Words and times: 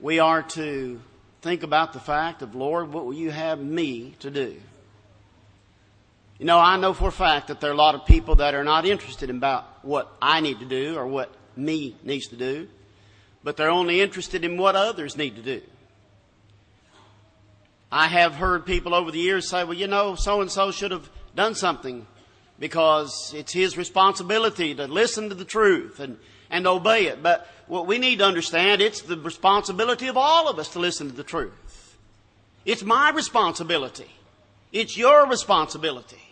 we 0.00 0.18
are 0.18 0.42
to 0.42 1.00
think 1.40 1.62
about 1.62 1.92
the 1.92 2.00
fact 2.00 2.42
of, 2.42 2.54
Lord, 2.54 2.92
what 2.92 3.06
will 3.06 3.14
you 3.14 3.30
have 3.30 3.58
me 3.58 4.14
to 4.20 4.30
do? 4.30 4.56
You 6.38 6.44
know, 6.44 6.58
I 6.58 6.76
know 6.76 6.92
for 6.92 7.08
a 7.08 7.12
fact 7.12 7.48
that 7.48 7.60
there 7.60 7.70
are 7.70 7.74
a 7.74 7.76
lot 7.76 7.94
of 7.94 8.04
people 8.04 8.36
that 8.36 8.54
are 8.54 8.64
not 8.64 8.84
interested 8.84 9.30
in 9.30 9.36
about 9.36 9.84
what 9.84 10.12
I 10.20 10.40
need 10.40 10.58
to 10.58 10.66
do 10.66 10.96
or 10.96 11.06
what 11.06 11.34
me 11.56 11.96
needs 12.04 12.28
to 12.28 12.36
do, 12.36 12.68
but 13.42 13.56
they're 13.56 13.70
only 13.70 14.02
interested 14.02 14.44
in 14.44 14.58
what 14.58 14.76
others 14.76 15.16
need 15.16 15.36
to 15.36 15.42
do. 15.42 15.62
I 17.90 18.08
have 18.08 18.34
heard 18.34 18.66
people 18.66 18.92
over 18.92 19.10
the 19.10 19.18
years 19.18 19.48
say, 19.48 19.64
well, 19.64 19.72
you 19.74 19.86
know, 19.86 20.14
so 20.14 20.42
and 20.42 20.50
so 20.50 20.72
should 20.72 20.90
have 20.90 21.08
done 21.34 21.54
something 21.54 22.06
because 22.58 23.32
it's 23.34 23.52
his 23.52 23.78
responsibility 23.78 24.74
to 24.74 24.86
listen 24.86 25.30
to 25.30 25.34
the 25.34 25.44
truth 25.44 26.00
and, 26.00 26.18
and 26.50 26.66
obey 26.66 27.06
it. 27.06 27.22
But 27.22 27.48
what 27.66 27.86
we 27.86 27.98
need 27.98 28.18
to 28.18 28.24
understand, 28.24 28.80
it's 28.80 29.02
the 29.02 29.16
responsibility 29.16 30.08
of 30.08 30.16
all 30.16 30.48
of 30.48 30.58
us 30.58 30.70
to 30.70 30.78
listen 30.78 31.08
to 31.08 31.14
the 31.14 31.24
truth. 31.24 31.96
It's 32.64 32.82
my 32.82 33.10
responsibility. 33.10 34.10
It's 34.72 34.96
your 34.96 35.26
responsibility. 35.28 36.22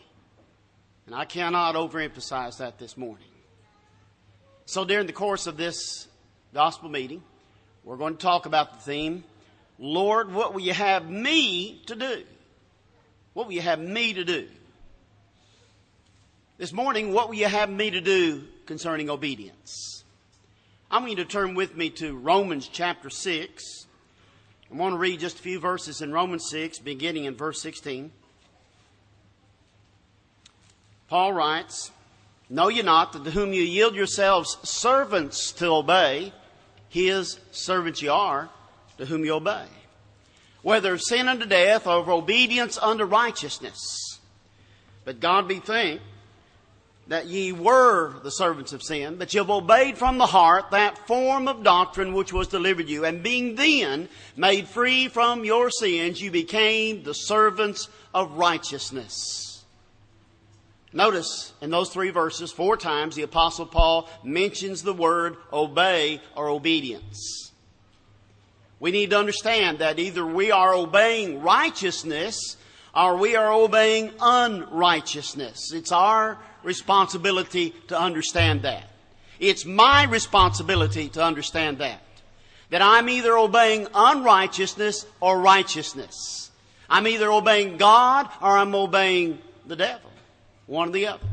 And 1.07 1.15
I 1.15 1.25
cannot 1.25 1.75
overemphasize 1.75 2.59
that 2.59 2.79
this 2.79 2.97
morning. 2.97 3.27
So 4.67 4.85
during 4.85 5.07
the 5.07 5.13
course 5.13 5.47
of 5.47 5.57
this 5.57 6.09
gospel 6.55 6.89
meeting, 6.89 7.23
we're 7.85 7.99
going 7.99 8.17
to 8.17 8.23
talk 8.23 8.47
about 8.47 8.73
the 8.75 8.81
theme, 8.81 9.25
Lord, 9.79 10.33
what 10.33 10.55
will 10.55 10.63
you 10.63 10.73
have 10.73 11.09
me 11.11 11.83
to 11.87 11.95
do? 11.95 12.23
What 13.35 13.47
will 13.47 13.53
you 13.53 13.61
have 13.61 13.81
me 13.81 14.15
to 14.15 14.25
do? 14.25 14.49
This 16.57 16.73
morning, 16.73 17.13
what 17.13 17.29
will 17.29 17.35
you 17.35 17.49
have 17.49 17.69
me 17.69 17.91
to 17.91 18.01
do 18.01 18.45
concerning 18.65 19.11
obedience? 19.11 19.94
I'm 20.95 21.07
going 21.07 21.17
to 21.17 21.25
turn 21.25 21.57
with 21.57 21.77
me 21.77 21.91
to 21.91 22.17
Romans 22.17 22.69
chapter 22.69 23.11
6. 23.11 23.87
I 24.71 24.77
want 24.77 24.93
to 24.93 24.97
read 24.97 25.19
just 25.19 25.41
a 25.41 25.43
few 25.43 25.59
verses 25.59 26.01
in 26.01 26.13
Romans 26.13 26.49
6, 26.49 26.79
beginning 26.79 27.25
in 27.25 27.35
verse 27.35 27.61
16. 27.63 28.13
Paul 31.09 31.33
writes, 31.33 31.91
Know 32.49 32.69
ye 32.69 32.83
not 32.83 33.13
that 33.13 33.25
to 33.25 33.33
whom 33.33 33.53
you 33.53 33.63
yield 33.63 33.97
yourselves 33.97 34.57
servants 34.63 35.51
to 35.55 35.67
obey, 35.67 36.33
his 36.89 37.41
servants 37.51 38.01
ye 38.01 38.07
are, 38.07 38.49
to 38.99 39.07
whom 39.07 39.25
you 39.25 39.35
obey? 39.35 39.67
Whether 40.63 40.95
of 40.95 41.03
sin 41.03 41.27
unto 41.27 41.45
death 41.45 41.89
or 41.89 41.97
of 41.97 42.09
obedience 42.09 42.79
unto 42.79 43.03
righteousness. 43.03 44.21
But 45.05 45.19
God 45.19 45.49
be 45.49 45.59
thanked 45.59 46.05
that 47.09 47.27
ye 47.27 47.53
were 47.53 48.15
the 48.23 48.31
servants 48.31 48.73
of 48.73 48.83
sin, 48.83 49.17
but 49.17 49.33
ye 49.35 49.39
have 49.39 49.51
obeyed 49.51 49.99
from 49.99 50.19
the 50.19 50.27
heart 50.27 50.71
that 50.71 51.07
form 51.07 51.49
of 51.49 51.63
doctrine 51.63 52.15
which 52.15 52.33
was 52.33 52.49
delivered 52.49 52.89
you, 52.89 53.05
and 53.05 53.23
being 53.23 53.55
then 53.57 54.09
made 54.37 54.67
free 54.67 55.09
from 55.09 55.45
your 55.45 55.71
sins, 55.71 56.21
you 56.21 56.31
became 56.31 57.03
the 57.03 57.13
servants 57.13 57.89
of 58.15 58.39
righteousness. 58.39 59.65
Notice 60.95 61.53
in 61.61 61.71
those 61.71 61.91
three 61.91 62.11
verses, 62.11 62.53
four 62.53 62.77
times 62.77 63.17
the 63.17 63.23
apostle 63.23 63.67
Paul 63.67 64.09
mentions 64.23 64.83
the 64.83 64.95
word 64.95 65.37
obey 65.53 66.21
or 66.37 66.49
obedience. 66.49 67.53
We 68.79 68.93
need 68.93 69.11
to 69.11 69.19
understand 69.19 69.81
that 69.81 69.99
either 69.99 70.25
we 70.25 70.53
are 70.53 70.73
obeying 70.75 71.43
righteousness 71.43 72.57
or 72.95 73.17
we 73.17 73.35
are 73.35 73.53
obeying 73.53 74.13
unrighteousness. 74.21 75.73
It's 75.73 75.91
our 75.91 76.39
responsibility 76.65 77.75
to 77.89 77.99
understand 77.99 78.63
that. 78.63 78.89
It's 79.39 79.65
my 79.65 80.05
responsibility 80.05 81.09
to 81.11 81.23
understand 81.23 81.79
that. 81.79 82.01
That 82.71 82.83
I'm 82.83 83.09
either 83.09 83.37
obeying 83.37 83.87
unrighteousness 83.95 85.07
or 85.21 85.41
righteousness. 85.41 86.51
I'm 86.89 87.07
either 87.07 87.31
obeying 87.31 87.77
God 87.77 88.29
or 88.41 88.57
I'm 88.57 88.75
obeying 88.75 89.39
the 89.67 89.77
devil. 89.77 90.11
One 90.67 90.89
or 90.89 90.93
the 90.93 91.07
other. 91.09 91.27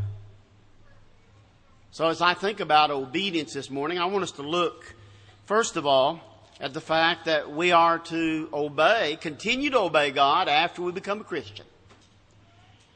So 1.92 2.10
as 2.10 2.22
I 2.22 2.34
think 2.34 2.60
about 2.60 2.90
obedience 2.92 3.54
this 3.54 3.70
morning, 3.70 4.00
I 4.00 4.06
want 4.06 4.24
us 4.24 4.32
to 4.34 4.44
look, 4.44 4.96
first 5.46 5.76
of 5.76 5.86
all, 5.86 6.20
at 6.60 6.74
the 6.74 6.82
fact 6.82 7.26
that 7.26 7.52
we 7.52 7.72
are 7.72 8.00
to 8.00 8.48
obey, 8.54 9.18
continue 9.20 9.70
to 9.72 9.80
obey 9.80 10.12
God 10.12 10.48
after 10.48 10.82
we 10.82 10.92
become 10.92 11.22
a 11.22 11.24
Christian. 11.24 11.66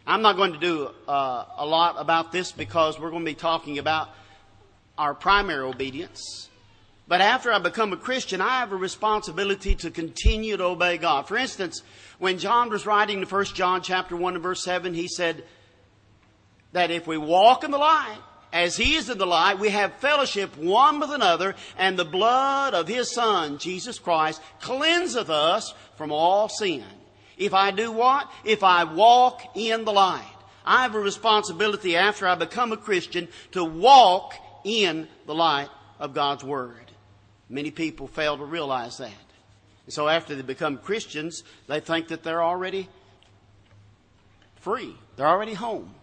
I'm 0.08 0.22
not 0.22 0.36
going 0.36 0.54
to 0.54 0.60
do 0.60 0.92
uh, 1.08 1.46
a 1.58 1.66
lot 1.66 1.96
about 1.98 2.32
this 2.32 2.52
because 2.52 3.00
we're 3.00 3.10
going 3.10 3.26
to 3.26 3.32
be 3.32 3.36
talking 3.36 3.80
about 3.80 4.10
our 4.98 5.16
primary 5.16 5.64
obedience. 5.64 6.50
But 7.08 7.22
after 7.22 7.52
I 7.52 7.60
become 7.60 7.92
a 7.92 7.98
Christian, 7.98 8.40
I 8.40 8.60
have 8.60 8.72
a 8.72 8.78
responsibility 8.78 9.76
to 9.76 9.92
continue 9.92 10.58
to 10.58 10.64
obey 10.64 10.98
God. 10.98 11.28
For 11.28 11.38
instance, 11.38 11.82
when 12.20 12.38
John 12.38 12.70
was 12.70 12.86
writing 12.86 13.20
the 13.20 13.26
first 13.26 13.56
John 13.56 13.82
chapter 13.82 14.16
1 14.16 14.36
and 14.36 14.44
verse 14.44 14.64
7, 14.64 14.94
he 14.94 15.08
said 15.08 15.44
that 16.72 16.92
if 16.92 17.08
we 17.08 17.18
walk 17.18 17.64
in 17.64 17.72
the 17.72 17.78
light, 17.78 18.18
as 18.54 18.78
he 18.78 18.96
is 18.96 19.10
in 19.10 19.18
the 19.18 19.26
light, 19.26 19.60
we 19.60 19.70
have 19.70 19.94
fellowship 19.96 20.56
one 20.58 21.00
with 21.00 21.12
another, 21.12 21.56
and 21.78 21.98
the 21.98 22.06
blood 22.06 22.74
of 22.74 22.88
his 22.88 23.12
Son, 23.12 23.58
Jesus 23.58 24.00
Christ, 24.00 24.42
cleanseth 24.62 25.30
us 25.30 25.74
from 25.96 26.12
all 26.12 26.48
sin. 26.48 26.86
If 27.38 27.54
I 27.54 27.72
do 27.72 27.92
what? 27.92 28.32
If 28.44 28.64
I 28.64 28.84
walk 28.84 29.42
in 29.56 29.86
the 29.86 29.94
light. 29.94 30.24
I 30.66 30.82
have 30.82 30.96
a 30.96 31.00
responsibility 31.00 31.96
after 31.96 32.28
I 32.28 32.36
become 32.36 32.72
a 32.72 32.78
Christian 32.78 33.28
to 33.52 33.64
walk 33.64 34.34
in 34.64 35.08
the 35.28 35.36
light 35.36 35.70
of 36.00 36.14
God's 36.14 36.44
Word. 36.44 36.92
Many 37.50 37.70
people 37.72 38.08
fail 38.08 38.38
to 38.38 38.44
realize 38.44 38.98
that. 38.98 39.12
And 39.86 39.94
so 39.94 40.08
after 40.08 40.36
they 40.36 40.42
become 40.42 40.78
Christians, 40.78 41.44
they 41.68 41.80
think 41.80 42.08
that 42.08 42.24
they're 42.24 42.44
already 42.44 42.90
free. 44.56 44.96
They're 45.16 45.28
already 45.28 45.54
home. 45.54 45.94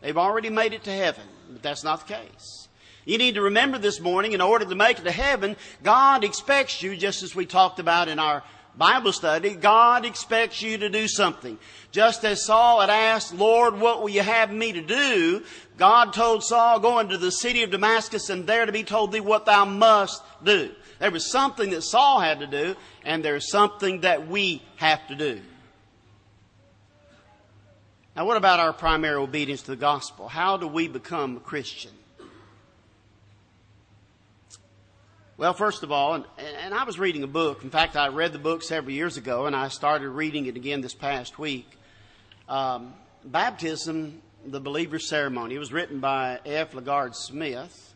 They've 0.00 0.16
already 0.16 0.50
made 0.50 0.72
it 0.72 0.84
to 0.84 0.92
heaven. 0.92 1.24
But 1.50 1.62
that's 1.62 1.82
not 1.82 2.06
the 2.06 2.14
case. 2.14 2.68
You 3.04 3.18
need 3.18 3.34
to 3.34 3.42
remember 3.42 3.78
this 3.78 4.00
morning, 4.00 4.32
in 4.32 4.40
order 4.40 4.66
to 4.66 4.74
make 4.74 4.98
it 4.98 5.04
to 5.04 5.10
heaven, 5.10 5.56
God 5.82 6.22
expects 6.22 6.82
you, 6.82 6.96
just 6.96 7.22
as 7.22 7.34
we 7.34 7.46
talked 7.46 7.80
about 7.80 8.08
in 8.08 8.18
our 8.18 8.44
Bible 8.76 9.12
study, 9.12 9.54
God 9.54 10.04
expects 10.04 10.62
you 10.62 10.78
to 10.78 10.88
do 10.88 11.08
something. 11.08 11.58
Just 11.90 12.24
as 12.24 12.44
Saul 12.44 12.80
had 12.80 12.90
asked, 12.90 13.34
Lord, 13.34 13.80
what 13.80 14.00
will 14.00 14.08
you 14.08 14.22
have 14.22 14.52
me 14.52 14.72
to 14.72 14.82
do? 14.82 15.42
God 15.76 16.12
told 16.12 16.44
Saul, 16.44 16.78
go 16.78 16.98
into 16.98 17.18
the 17.18 17.32
city 17.32 17.62
of 17.62 17.70
Damascus 17.70 18.30
and 18.30 18.46
there 18.46 18.66
to 18.66 18.72
be 18.72 18.84
told 18.84 19.12
thee 19.12 19.20
what 19.20 19.46
thou 19.46 19.64
must 19.64 20.22
do. 20.44 20.70
There 20.98 21.10
was 21.10 21.30
something 21.30 21.70
that 21.70 21.82
Saul 21.82 22.20
had 22.20 22.40
to 22.40 22.46
do, 22.46 22.76
and 23.04 23.24
there's 23.24 23.50
something 23.50 24.00
that 24.00 24.28
we 24.28 24.62
have 24.76 25.06
to 25.08 25.14
do. 25.14 25.40
Now, 28.16 28.24
what 28.24 28.36
about 28.36 28.58
our 28.58 28.72
primary 28.72 29.14
obedience 29.14 29.62
to 29.62 29.70
the 29.70 29.76
gospel? 29.76 30.28
How 30.28 30.56
do 30.56 30.66
we 30.66 30.88
become 30.88 31.36
a 31.36 31.40
Christian? 31.40 31.92
Well, 35.38 35.54
first 35.54 35.84
of 35.84 35.92
all, 35.92 36.14
and, 36.14 36.24
and, 36.64 36.74
I 36.74 36.82
was 36.82 36.98
reading 36.98 37.22
a 37.22 37.28
book. 37.28 37.62
In 37.62 37.70
fact, 37.70 37.94
I 37.94 38.08
read 38.08 38.32
the 38.32 38.40
book 38.40 38.60
several 38.60 38.92
years 38.92 39.16
ago, 39.16 39.46
and 39.46 39.54
I 39.54 39.68
started 39.68 40.08
reading 40.08 40.46
it 40.46 40.56
again 40.56 40.80
this 40.80 40.94
past 40.94 41.38
week. 41.38 41.70
Um, 42.48 42.92
Baptism, 43.24 44.20
the 44.44 44.58
Believer's 44.58 45.08
Ceremony. 45.08 45.54
It 45.54 45.60
was 45.60 45.72
written 45.72 46.00
by 46.00 46.40
F. 46.44 46.72
LaGard 46.72 47.14
Smith. 47.14 47.94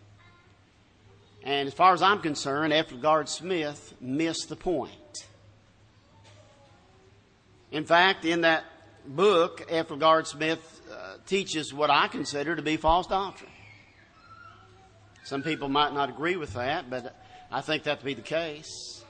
And 1.42 1.66
as 1.66 1.74
far 1.74 1.92
as 1.92 2.00
I'm 2.00 2.20
concerned, 2.20 2.72
F. 2.72 2.90
LaGard 2.90 3.28
Smith 3.28 3.92
missed 4.00 4.48
the 4.48 4.54
point. 4.54 5.26
In 7.72 7.84
fact, 7.84 8.24
in 8.24 8.42
that 8.42 8.62
book, 9.04 9.66
F. 9.68 9.88
LaGard 9.88 10.28
Smith 10.28 10.80
uh, 10.92 11.16
teaches 11.26 11.74
what 11.74 11.90
I 11.90 12.06
consider 12.06 12.54
to 12.54 12.62
be 12.62 12.76
false 12.76 13.08
doctrine. 13.08 13.50
Some 15.24 15.42
people 15.42 15.68
might 15.68 15.92
not 15.92 16.08
agree 16.08 16.36
with 16.36 16.54
that, 16.54 16.88
but 16.88 17.16
I 17.54 17.60
think 17.60 17.82
that 17.82 17.98
to 17.98 18.04
be 18.04 18.14
the 18.14 18.22
case. 18.22 19.04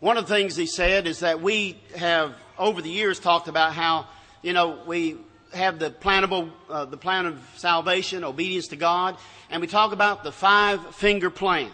One 0.00 0.16
of 0.16 0.26
the 0.26 0.34
things 0.34 0.56
he 0.56 0.66
said 0.66 1.06
is 1.06 1.20
that 1.20 1.40
we 1.40 1.78
have, 1.94 2.34
over 2.58 2.82
the 2.82 2.90
years, 2.90 3.20
talked 3.20 3.46
about 3.46 3.72
how, 3.72 4.08
you 4.42 4.52
know, 4.52 4.80
we 4.84 5.18
have 5.54 5.78
the 5.78 5.90
planable, 5.90 6.50
uh, 6.68 6.86
the 6.86 6.96
plan 6.96 7.26
of 7.26 7.40
salvation, 7.54 8.24
obedience 8.24 8.66
to 8.68 8.76
God, 8.76 9.16
and 9.50 9.60
we 9.60 9.68
talk 9.68 9.92
about 9.92 10.24
the 10.24 10.32
five 10.32 10.96
finger 10.96 11.30
plan. 11.30 11.70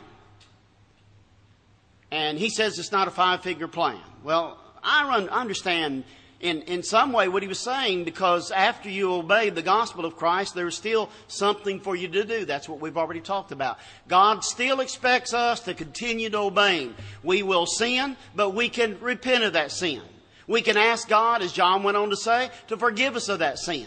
And 2.11 2.39
he 2.39 2.51
says 2.51 2.79
it's 2.79 2.93
not 2.93 3.09
a 3.09 3.11
five 3.11 3.43
finger 3.43 3.69
plan. 3.69 4.03
Well, 4.23 4.59
I 4.83 5.11
understand 5.31 6.05
in, 6.41 6.63
in 6.63 6.83
some 6.83 7.13
way 7.13 7.29
what 7.29 7.43
he 7.43 7.49
was 7.49 7.59
saying 7.59 8.05
because 8.05 8.51
after 8.51 8.89
you 8.89 9.13
obey 9.13 9.51
the 9.51 9.63
gospel 9.63 10.05
of 10.05 10.17
Christ, 10.17 10.55
there's 10.55 10.77
still 10.77 11.11
something 11.27 11.81
for 11.81 11.97
you 11.97 12.09
to 12.09 12.25
do. 12.25 12.45
That's 12.45 12.69
what 12.69 12.81
we've 12.81 12.97
already 12.97 13.21
talked 13.21 13.51
about. 13.51 13.79
God 14.07 14.45
still 14.45 14.81
expects 14.81 15.35
us 15.35 15.61
to 15.61 15.75
continue 15.75 16.31
to 16.31 16.39
obey 16.39 16.85
Him. 16.85 16.95
We 17.23 17.43
will 17.43 17.67
sin, 17.67 18.17
but 18.35 18.51
we 18.51 18.69
can 18.69 19.01
repent 19.01 19.45
of 19.45 19.55
that 19.55 19.73
sin. 19.73 20.03
We 20.47 20.63
can 20.63 20.77
ask 20.77 21.09
God, 21.09 21.43
as 21.43 21.53
John 21.53 21.83
went 21.83 21.97
on 21.97 22.11
to 22.11 22.17
say, 22.17 22.51
to 22.69 22.77
forgive 22.77 23.17
us 23.17 23.29
of 23.29 23.41
that 23.41 23.59
sin. 23.59 23.87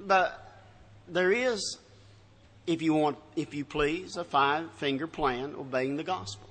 But 0.00 0.36
there 1.08 1.32
is 1.32 1.78
if 2.66 2.82
you 2.82 2.94
want, 2.94 3.18
if 3.36 3.54
you 3.54 3.64
please, 3.64 4.16
a 4.16 4.24
five 4.24 4.70
finger 4.72 5.06
plan 5.06 5.54
obeying 5.58 5.96
the 5.96 6.04
gospel. 6.04 6.48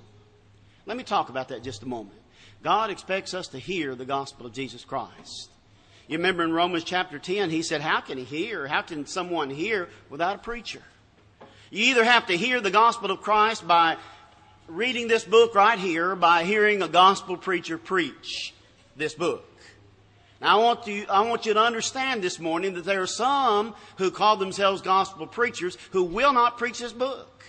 Let 0.86 0.96
me 0.96 1.02
talk 1.02 1.28
about 1.28 1.48
that 1.48 1.62
just 1.62 1.82
a 1.82 1.86
moment. 1.86 2.19
God 2.62 2.90
expects 2.90 3.32
us 3.32 3.48
to 3.48 3.58
hear 3.58 3.94
the 3.94 4.04
gospel 4.04 4.46
of 4.46 4.52
Jesus 4.52 4.84
Christ. 4.84 5.50
You 6.08 6.18
remember 6.18 6.42
in 6.42 6.52
Romans 6.52 6.84
chapter 6.84 7.18
10, 7.18 7.50
he 7.50 7.62
said, 7.62 7.80
How 7.80 8.00
can 8.00 8.18
he 8.18 8.24
hear? 8.24 8.66
How 8.66 8.82
can 8.82 9.06
someone 9.06 9.48
hear 9.48 9.88
without 10.10 10.36
a 10.36 10.38
preacher? 10.40 10.82
You 11.70 11.84
either 11.84 12.04
have 12.04 12.26
to 12.26 12.36
hear 12.36 12.60
the 12.60 12.70
gospel 12.70 13.10
of 13.10 13.22
Christ 13.22 13.66
by 13.66 13.96
reading 14.66 15.08
this 15.08 15.24
book 15.24 15.54
right 15.54 15.78
here, 15.78 16.14
by 16.16 16.44
hearing 16.44 16.82
a 16.82 16.88
gospel 16.88 17.36
preacher 17.36 17.78
preach 17.78 18.52
this 18.96 19.14
book. 19.14 19.44
Now 20.40 20.58
I 20.58 20.62
want 20.62 20.86
you, 20.86 21.06
I 21.08 21.20
want 21.22 21.46
you 21.46 21.54
to 21.54 21.60
understand 21.60 22.22
this 22.22 22.38
morning 22.38 22.74
that 22.74 22.84
there 22.84 23.02
are 23.02 23.06
some 23.06 23.74
who 23.96 24.10
call 24.10 24.36
themselves 24.36 24.82
gospel 24.82 25.26
preachers 25.26 25.78
who 25.92 26.02
will 26.02 26.32
not 26.32 26.58
preach 26.58 26.80
this 26.80 26.92
book. 26.92 27.44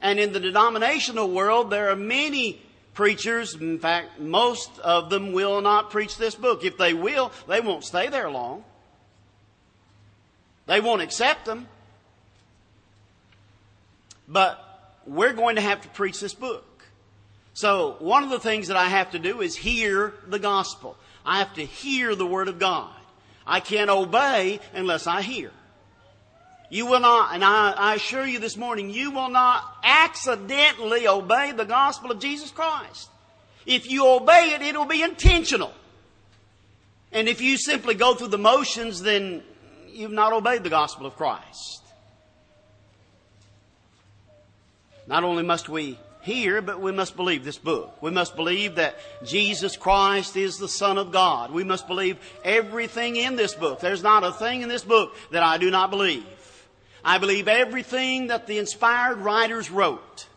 And 0.00 0.18
in 0.18 0.32
the 0.32 0.40
denominational 0.40 1.30
world, 1.30 1.70
there 1.70 1.90
are 1.90 1.96
many 1.96 2.60
preachers. 2.94 3.54
In 3.54 3.78
fact, 3.78 4.20
most 4.20 4.78
of 4.80 5.10
them 5.10 5.32
will 5.32 5.60
not 5.60 5.90
preach 5.90 6.16
this 6.16 6.34
book. 6.34 6.64
If 6.64 6.76
they 6.78 6.94
will, 6.94 7.32
they 7.48 7.60
won't 7.60 7.84
stay 7.84 8.08
there 8.08 8.30
long. 8.30 8.64
They 10.66 10.80
won't 10.80 11.02
accept 11.02 11.44
them. 11.44 11.68
But 14.28 14.58
we're 15.06 15.32
going 15.32 15.56
to 15.56 15.62
have 15.62 15.82
to 15.82 15.88
preach 15.88 16.20
this 16.20 16.34
book. 16.34 16.84
So 17.54 17.96
one 17.98 18.22
of 18.22 18.30
the 18.30 18.40
things 18.40 18.68
that 18.68 18.76
I 18.76 18.86
have 18.86 19.10
to 19.10 19.18
do 19.18 19.40
is 19.40 19.56
hear 19.56 20.14
the 20.26 20.38
gospel. 20.38 20.96
I 21.24 21.38
have 21.38 21.54
to 21.54 21.64
hear 21.64 22.14
the 22.14 22.26
word 22.26 22.48
of 22.48 22.58
God. 22.58 22.94
I 23.46 23.60
can't 23.60 23.90
obey 23.90 24.60
unless 24.72 25.06
I 25.06 25.22
hear. 25.22 25.50
You 26.72 26.86
will 26.86 27.00
not, 27.00 27.34
and 27.34 27.44
I, 27.44 27.72
I, 27.72 27.94
assure 27.96 28.26
you 28.26 28.38
this 28.38 28.56
morning, 28.56 28.88
you 28.88 29.10
will 29.10 29.28
not 29.28 29.62
accidentally 29.84 31.06
obey 31.06 31.52
the 31.52 31.66
gospel 31.66 32.10
of 32.10 32.18
Jesus 32.18 32.50
Christ. 32.50 33.10
If 33.66 33.90
you 33.90 34.08
obey 34.08 34.54
it, 34.54 34.62
it'll 34.62 34.86
be 34.86 35.02
intentional. 35.02 35.74
And 37.12 37.28
if 37.28 37.42
you 37.42 37.58
simply 37.58 37.94
go 37.94 38.14
through 38.14 38.28
the 38.28 38.38
motions, 38.38 39.02
then 39.02 39.42
you've 39.90 40.12
not 40.12 40.32
obeyed 40.32 40.64
the 40.64 40.70
gospel 40.70 41.04
of 41.04 41.14
Christ. 41.14 41.82
Not 45.06 45.24
only 45.24 45.42
must 45.42 45.68
we 45.68 45.98
hear, 46.22 46.62
but 46.62 46.80
we 46.80 46.90
must 46.90 47.16
believe 47.16 47.44
this 47.44 47.58
book. 47.58 48.00
We 48.00 48.12
must 48.12 48.34
believe 48.34 48.76
that 48.76 48.96
Jesus 49.26 49.76
Christ 49.76 50.38
is 50.38 50.56
the 50.56 50.68
Son 50.68 50.96
of 50.96 51.12
God. 51.12 51.50
We 51.50 51.64
must 51.64 51.86
believe 51.86 52.16
everything 52.42 53.16
in 53.16 53.36
this 53.36 53.52
book. 53.52 53.80
There's 53.80 54.02
not 54.02 54.24
a 54.24 54.32
thing 54.32 54.62
in 54.62 54.70
this 54.70 54.84
book 54.84 55.14
that 55.32 55.42
I 55.42 55.58
do 55.58 55.70
not 55.70 55.90
believe. 55.90 56.24
I 57.04 57.18
believe 57.18 57.48
everything 57.48 58.28
that 58.28 58.46
the 58.46 58.58
inspired 58.58 59.18
writers 59.18 59.70
wrote. 59.70 60.28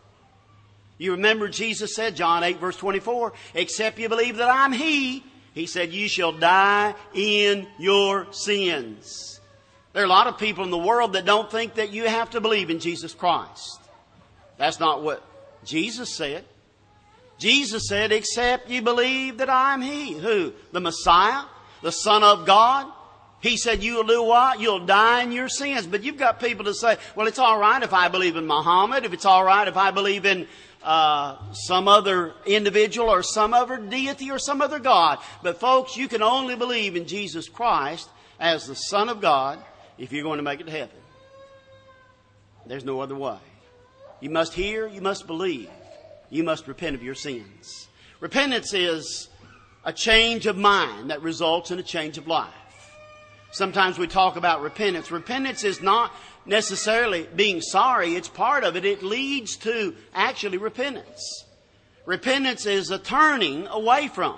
You 0.98 1.12
remember 1.12 1.48
Jesus 1.48 1.94
said, 1.94 2.16
John 2.16 2.42
8 2.42 2.58
verse 2.58 2.76
24, 2.76 3.32
except 3.54 3.98
you 3.98 4.08
believe 4.08 4.38
that 4.38 4.48
I'm 4.48 4.72
He, 4.72 5.24
He 5.54 5.66
said, 5.66 5.92
you 5.92 6.08
shall 6.08 6.32
die 6.32 6.94
in 7.14 7.66
your 7.78 8.32
sins. 8.32 9.40
There 9.92 10.02
are 10.02 10.06
a 10.06 10.10
lot 10.10 10.26
of 10.26 10.38
people 10.38 10.64
in 10.64 10.70
the 10.70 10.78
world 10.78 11.14
that 11.14 11.24
don't 11.24 11.50
think 11.50 11.74
that 11.74 11.90
you 11.90 12.06
have 12.06 12.30
to 12.30 12.40
believe 12.40 12.70
in 12.70 12.80
Jesus 12.80 13.14
Christ. 13.14 13.80
That's 14.58 14.80
not 14.80 15.02
what 15.02 15.22
Jesus 15.64 16.14
said. 16.14 16.44
Jesus 17.38 17.88
said, 17.88 18.12
except 18.12 18.70
you 18.70 18.82
believe 18.82 19.38
that 19.38 19.50
I'm 19.50 19.82
He. 19.82 20.12
Who? 20.14 20.52
The 20.72 20.80
Messiah? 20.80 21.44
The 21.82 21.92
Son 21.92 22.22
of 22.22 22.46
God? 22.46 22.90
He 23.40 23.56
said, 23.56 23.82
you'll 23.82 24.04
do 24.04 24.22
what? 24.22 24.60
You'll 24.60 24.86
die 24.86 25.22
in 25.22 25.30
your 25.30 25.48
sins. 25.48 25.86
But 25.86 26.02
you've 26.02 26.16
got 26.16 26.40
people 26.40 26.64
to 26.64 26.74
say, 26.74 26.96
well, 27.14 27.26
it's 27.26 27.38
all 27.38 27.58
right 27.58 27.82
if 27.82 27.92
I 27.92 28.08
believe 28.08 28.36
in 28.36 28.46
Muhammad, 28.46 29.04
if 29.04 29.12
it's 29.12 29.26
all 29.26 29.44
right 29.44 29.68
if 29.68 29.76
I 29.76 29.90
believe 29.90 30.24
in 30.24 30.46
uh, 30.82 31.36
some 31.52 31.88
other 31.88 32.34
individual 32.46 33.08
or 33.08 33.22
some 33.22 33.52
other 33.52 33.76
deity 33.76 34.30
or 34.30 34.38
some 34.38 34.62
other 34.62 34.78
God. 34.78 35.18
But 35.42 35.60
folks, 35.60 35.96
you 35.96 36.08
can 36.08 36.22
only 36.22 36.56
believe 36.56 36.96
in 36.96 37.06
Jesus 37.06 37.48
Christ 37.48 38.08
as 38.40 38.66
the 38.66 38.74
Son 38.74 39.08
of 39.08 39.20
God 39.20 39.58
if 39.98 40.12
you're 40.12 40.22
going 40.22 40.38
to 40.38 40.42
make 40.42 40.60
it 40.60 40.66
to 40.66 40.72
heaven. 40.72 40.96
There's 42.66 42.84
no 42.84 43.00
other 43.00 43.14
way. 43.14 43.38
You 44.20 44.30
must 44.30 44.54
hear, 44.54 44.88
you 44.88 45.00
must 45.00 45.26
believe, 45.26 45.70
you 46.30 46.42
must 46.42 46.66
repent 46.66 46.96
of 46.96 47.02
your 47.02 47.14
sins. 47.14 47.88
Repentance 48.20 48.72
is 48.72 49.28
a 49.84 49.92
change 49.92 50.46
of 50.46 50.56
mind 50.56 51.10
that 51.10 51.22
results 51.22 51.70
in 51.70 51.78
a 51.78 51.82
change 51.82 52.18
of 52.18 52.26
life. 52.26 52.52
Sometimes 53.50 53.98
we 53.98 54.06
talk 54.06 54.36
about 54.36 54.62
repentance. 54.62 55.10
Repentance 55.10 55.64
is 55.64 55.80
not 55.80 56.12
necessarily 56.44 57.28
being 57.34 57.60
sorry, 57.60 58.14
it's 58.14 58.28
part 58.28 58.64
of 58.64 58.76
it. 58.76 58.84
It 58.84 59.02
leads 59.02 59.56
to 59.58 59.94
actually 60.14 60.58
repentance. 60.58 61.44
Repentance 62.04 62.66
is 62.66 62.90
a 62.90 62.98
turning 62.98 63.66
away 63.66 64.08
from. 64.08 64.36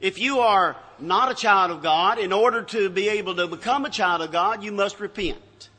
If 0.00 0.18
you 0.18 0.40
are 0.40 0.76
not 0.98 1.30
a 1.30 1.34
child 1.34 1.70
of 1.70 1.82
God, 1.82 2.18
in 2.18 2.32
order 2.32 2.62
to 2.62 2.88
be 2.88 3.08
able 3.08 3.36
to 3.36 3.46
become 3.46 3.84
a 3.84 3.90
child 3.90 4.22
of 4.22 4.32
God, 4.32 4.62
you 4.62 4.72
must 4.72 5.00
repent. 5.00 5.70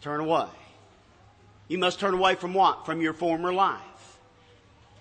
Turn 0.00 0.20
away. 0.20 0.48
You 1.68 1.78
must 1.78 2.00
turn 2.00 2.14
away 2.14 2.34
from 2.34 2.54
what? 2.54 2.86
From 2.86 3.00
your 3.00 3.12
former 3.12 3.52
life. 3.52 3.80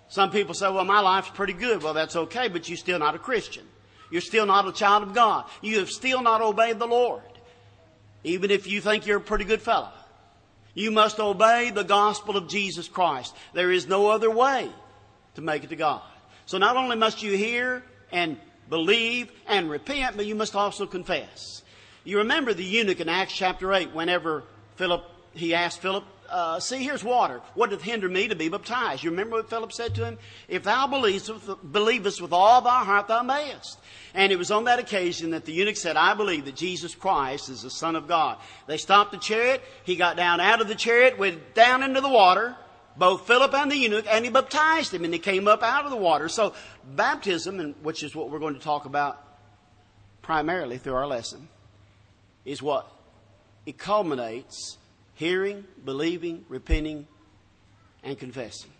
Some 0.09 0.29
people 0.29 0.53
say, 0.53 0.69
well, 0.69 0.85
my 0.85 0.99
life's 0.99 1.29
pretty 1.29 1.53
good. 1.53 1.81
Well, 1.81 1.93
that's 1.93 2.15
okay, 2.15 2.49
but 2.49 2.67
you're 2.67 2.77
still 2.77 2.99
not 2.99 3.15
a 3.15 3.19
Christian. 3.19 3.65
You're 4.11 4.21
still 4.21 4.45
not 4.45 4.67
a 4.67 4.71
child 4.71 5.03
of 5.03 5.13
God. 5.13 5.45
You 5.61 5.79
have 5.79 5.89
still 5.89 6.21
not 6.21 6.41
obeyed 6.41 6.77
the 6.77 6.85
Lord. 6.85 7.23
Even 8.23 8.51
if 8.51 8.67
you 8.67 8.81
think 8.81 9.07
you're 9.07 9.17
a 9.17 9.21
pretty 9.21 9.45
good 9.45 9.61
fellow. 9.61 9.91
You 10.73 10.91
must 10.91 11.19
obey 11.19 11.71
the 11.71 11.83
gospel 11.83 12.37
of 12.37 12.47
Jesus 12.47 12.87
Christ. 12.87 13.35
There 13.53 13.71
is 13.71 13.87
no 13.87 14.07
other 14.07 14.29
way 14.29 14.69
to 15.35 15.41
make 15.41 15.63
it 15.63 15.69
to 15.69 15.75
God. 15.75 16.01
So 16.45 16.57
not 16.57 16.77
only 16.77 16.95
must 16.95 17.23
you 17.23 17.35
hear 17.35 17.83
and 18.11 18.37
believe 18.69 19.31
and 19.47 19.69
repent, 19.69 20.17
but 20.17 20.25
you 20.25 20.35
must 20.35 20.55
also 20.55 20.85
confess. 20.85 21.63
You 22.03 22.19
remember 22.19 22.53
the 22.53 22.63
eunuch 22.63 22.99
in 22.99 23.09
Acts 23.09 23.33
chapter 23.33 23.73
8 23.73 23.93
whenever 23.93 24.43
Philip, 24.75 25.03
he 25.33 25.53
asked 25.53 25.79
Philip, 25.81 26.03
uh, 26.31 26.59
see, 26.59 26.83
here's 26.83 27.03
water. 27.03 27.41
What 27.55 27.69
doth 27.69 27.81
hinder 27.81 28.07
me 28.07 28.29
to 28.29 28.35
be 28.35 28.49
baptized? 28.49 29.03
You 29.03 29.09
remember 29.11 29.35
what 29.35 29.49
Philip 29.49 29.73
said 29.73 29.95
to 29.95 30.05
him? 30.05 30.17
If 30.47 30.63
thou 30.63 30.87
believest, 30.87 31.31
believest 31.71 32.21
with 32.21 32.31
all 32.31 32.61
thy 32.61 32.83
heart, 32.83 33.07
thou 33.07 33.21
mayest. 33.21 33.77
And 34.13 34.31
it 34.31 34.37
was 34.37 34.49
on 34.49 34.63
that 34.63 34.79
occasion 34.79 35.31
that 35.31 35.45
the 35.45 35.51
eunuch 35.51 35.77
said, 35.77 35.97
I 35.97 36.13
believe 36.13 36.45
that 36.45 36.55
Jesus 36.55 36.95
Christ 36.95 37.49
is 37.49 37.61
the 37.61 37.69
Son 37.69 37.95
of 37.95 38.07
God. 38.07 38.37
They 38.67 38.77
stopped 38.77 39.11
the 39.11 39.17
chariot. 39.17 39.61
He 39.83 39.95
got 39.95 40.15
down 40.15 40.39
out 40.39 40.61
of 40.61 40.67
the 40.67 40.75
chariot, 40.75 41.17
went 41.17 41.53
down 41.53 41.83
into 41.83 42.01
the 42.01 42.09
water, 42.09 42.55
both 42.97 43.27
Philip 43.27 43.53
and 43.53 43.71
the 43.71 43.77
eunuch, 43.77 44.05
and 44.09 44.25
he 44.25 44.31
baptized 44.31 44.93
him, 44.93 45.03
and 45.03 45.13
he 45.13 45.19
came 45.19 45.47
up 45.47 45.63
out 45.63 45.85
of 45.85 45.91
the 45.91 45.97
water. 45.97 46.29
So 46.29 46.53
baptism, 46.95 47.75
which 47.83 48.03
is 48.03 48.15
what 48.15 48.29
we're 48.29 48.39
going 48.39 48.55
to 48.55 48.59
talk 48.59 48.85
about 48.85 49.21
primarily 50.21 50.77
through 50.77 50.95
our 50.95 51.07
lesson, 51.07 51.47
is 52.45 52.61
what? 52.61 52.89
It 53.65 53.77
culminates 53.77 54.77
hearing, 55.21 55.63
believing, 55.85 56.43
repenting, 56.49 57.05
and 58.03 58.17
confessing. 58.17 58.71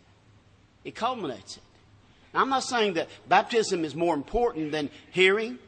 It 0.84 0.96
culminates 0.96 1.58
it. 1.58 1.64
Now, 2.34 2.42
I'm 2.42 2.50
not 2.50 2.64
saying 2.64 2.96
that 2.96 3.10
baptism 3.30 3.86
is 3.86 3.94
more 3.94 4.16
important 4.16 4.72
than 4.72 4.90
hearing 5.12 5.60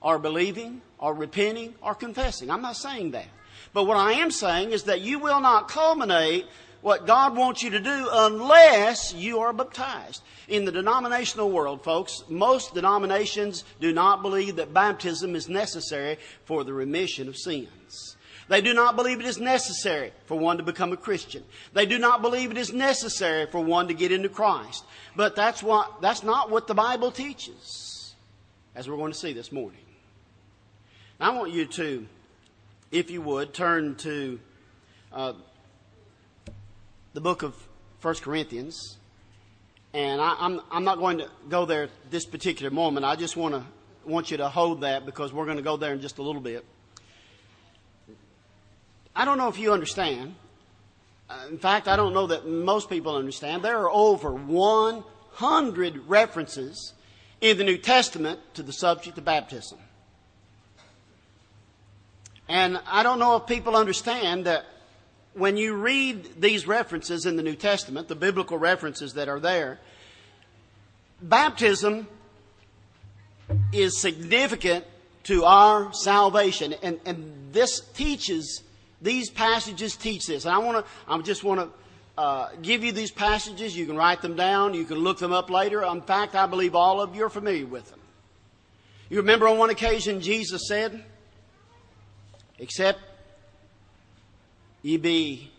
or 0.00 0.20
believing 0.20 0.80
or 0.98 1.12
repenting 1.12 1.74
or 1.82 1.96
confessing. 1.96 2.52
I'm 2.52 2.62
not 2.62 2.76
saying 2.76 3.10
that. 3.10 3.26
But 3.72 3.88
what 3.88 3.96
I 3.96 4.12
am 4.12 4.30
saying 4.30 4.70
is 4.70 4.84
that 4.84 5.00
you 5.00 5.18
will 5.18 5.40
not 5.40 5.66
culminate 5.66 6.46
what 6.82 7.04
God 7.04 7.36
wants 7.36 7.64
you 7.64 7.70
to 7.70 7.80
do 7.80 8.08
unless 8.12 9.12
you 9.12 9.40
are 9.40 9.52
baptized. 9.52 10.22
In 10.46 10.64
the 10.64 10.70
denominational 10.72 11.50
world, 11.50 11.82
folks, 11.82 12.22
most 12.28 12.74
denominations 12.74 13.64
do 13.80 13.92
not 13.92 14.22
believe 14.22 14.54
that 14.54 14.72
baptism 14.72 15.34
is 15.34 15.48
necessary 15.48 16.18
for 16.44 16.62
the 16.62 16.72
remission 16.72 17.26
of 17.26 17.36
sins. 17.36 18.16
They 18.52 18.60
do 18.60 18.74
not 18.74 18.96
believe 18.96 19.18
it 19.18 19.24
is 19.24 19.38
necessary 19.38 20.12
for 20.26 20.38
one 20.38 20.58
to 20.58 20.62
become 20.62 20.92
a 20.92 20.96
Christian. 20.98 21.42
They 21.72 21.86
do 21.86 21.98
not 21.98 22.20
believe 22.20 22.50
it 22.50 22.58
is 22.58 22.70
necessary 22.70 23.46
for 23.46 23.64
one 23.64 23.88
to 23.88 23.94
get 23.94 24.12
into 24.12 24.28
Christ. 24.28 24.84
But 25.16 25.34
that's 25.34 25.62
what, 25.62 26.02
that's 26.02 26.22
not 26.22 26.50
what 26.50 26.66
the 26.66 26.74
Bible 26.74 27.10
teaches, 27.10 28.14
as 28.74 28.90
we're 28.90 28.98
going 28.98 29.10
to 29.10 29.18
see 29.18 29.32
this 29.32 29.52
morning. 29.52 29.80
I 31.18 31.30
want 31.30 31.52
you 31.52 31.64
to, 31.64 32.06
if 32.90 33.10
you 33.10 33.22
would, 33.22 33.54
turn 33.54 33.94
to 33.94 34.38
uh, 35.14 35.32
the 37.14 37.22
book 37.22 37.42
of 37.42 37.54
1 38.02 38.16
Corinthians. 38.16 38.98
And 39.94 40.20
I, 40.20 40.36
I'm, 40.38 40.60
I'm 40.70 40.84
not 40.84 40.98
going 40.98 41.16
to 41.20 41.30
go 41.48 41.64
there 41.64 41.88
this 42.10 42.26
particular 42.26 42.70
moment. 42.70 43.06
I 43.06 43.16
just 43.16 43.34
want 43.34 43.54
to 43.54 43.64
want 44.04 44.30
you 44.30 44.36
to 44.36 44.50
hold 44.50 44.82
that 44.82 45.06
because 45.06 45.32
we're 45.32 45.46
going 45.46 45.56
to 45.56 45.62
go 45.62 45.78
there 45.78 45.94
in 45.94 46.02
just 46.02 46.18
a 46.18 46.22
little 46.22 46.42
bit. 46.42 46.66
I 49.14 49.24
don't 49.24 49.38
know 49.38 49.48
if 49.48 49.58
you 49.58 49.72
understand. 49.72 50.34
Uh, 51.28 51.46
in 51.50 51.58
fact, 51.58 51.88
I 51.88 51.96
don't 51.96 52.14
know 52.14 52.26
that 52.28 52.46
most 52.46 52.88
people 52.88 53.16
understand. 53.16 53.62
There 53.62 53.78
are 53.78 53.90
over 53.90 54.32
100 54.32 56.08
references 56.08 56.94
in 57.40 57.58
the 57.58 57.64
New 57.64 57.78
Testament 57.78 58.40
to 58.54 58.62
the 58.62 58.72
subject 58.72 59.18
of 59.18 59.24
baptism. 59.24 59.78
And 62.48 62.80
I 62.86 63.02
don't 63.02 63.18
know 63.18 63.36
if 63.36 63.46
people 63.46 63.76
understand 63.76 64.46
that 64.46 64.64
when 65.34 65.56
you 65.56 65.74
read 65.74 66.40
these 66.40 66.66
references 66.66 67.24
in 67.24 67.36
the 67.36 67.42
New 67.42 67.54
Testament, 67.54 68.08
the 68.08 68.14
biblical 68.14 68.58
references 68.58 69.14
that 69.14 69.28
are 69.28 69.40
there, 69.40 69.80
baptism 71.20 72.06
is 73.72 74.00
significant 74.00 74.84
to 75.24 75.44
our 75.44 75.92
salvation. 75.92 76.74
And, 76.82 77.00
and 77.04 77.52
this 77.52 77.80
teaches, 77.80 78.62
these 79.02 79.28
passages 79.28 79.96
teach 79.96 80.26
this. 80.26 80.44
And 80.44 80.54
I 80.54 80.58
want 80.58 80.84
to, 80.84 80.92
I 81.08 81.20
just 81.20 81.44
want 81.44 81.60
to 81.60 81.68
uh, 82.16 82.50
give 82.62 82.84
you 82.84 82.92
these 82.92 83.10
passages. 83.10 83.76
You 83.76 83.84
can 83.84 83.96
write 83.96 84.22
them 84.22 84.36
down. 84.36 84.74
You 84.74 84.84
can 84.84 84.98
look 84.98 85.18
them 85.18 85.32
up 85.32 85.50
later. 85.50 85.82
In 85.82 86.00
fact, 86.00 86.34
I 86.34 86.46
believe 86.46 86.74
all 86.74 87.00
of 87.00 87.14
you 87.16 87.24
are 87.24 87.30
familiar 87.30 87.66
with 87.66 87.90
them. 87.90 87.98
You 89.10 89.18
remember 89.18 89.48
on 89.48 89.58
one 89.58 89.70
occasion 89.70 90.20
Jesus 90.20 90.68
said, 90.68 91.04
except 92.58 93.00
ye 94.80 94.96
be 94.96 95.50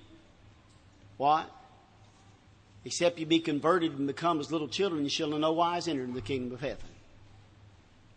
what? 1.18 1.50
Except 2.86 3.20
ye 3.20 3.26
be 3.26 3.40
converted 3.40 3.98
and 3.98 4.08
become 4.08 4.40
as 4.40 4.52
little 4.52 4.68
children, 4.68 5.04
you 5.04 5.10
shall 5.10 5.34
in 5.36 5.42
no 5.42 5.54
wise 5.54 5.88
enter 5.88 6.02
into 6.02 6.16
the 6.16 6.22
kingdom 6.22 6.54
of 6.54 6.62
heaven. 6.62 6.84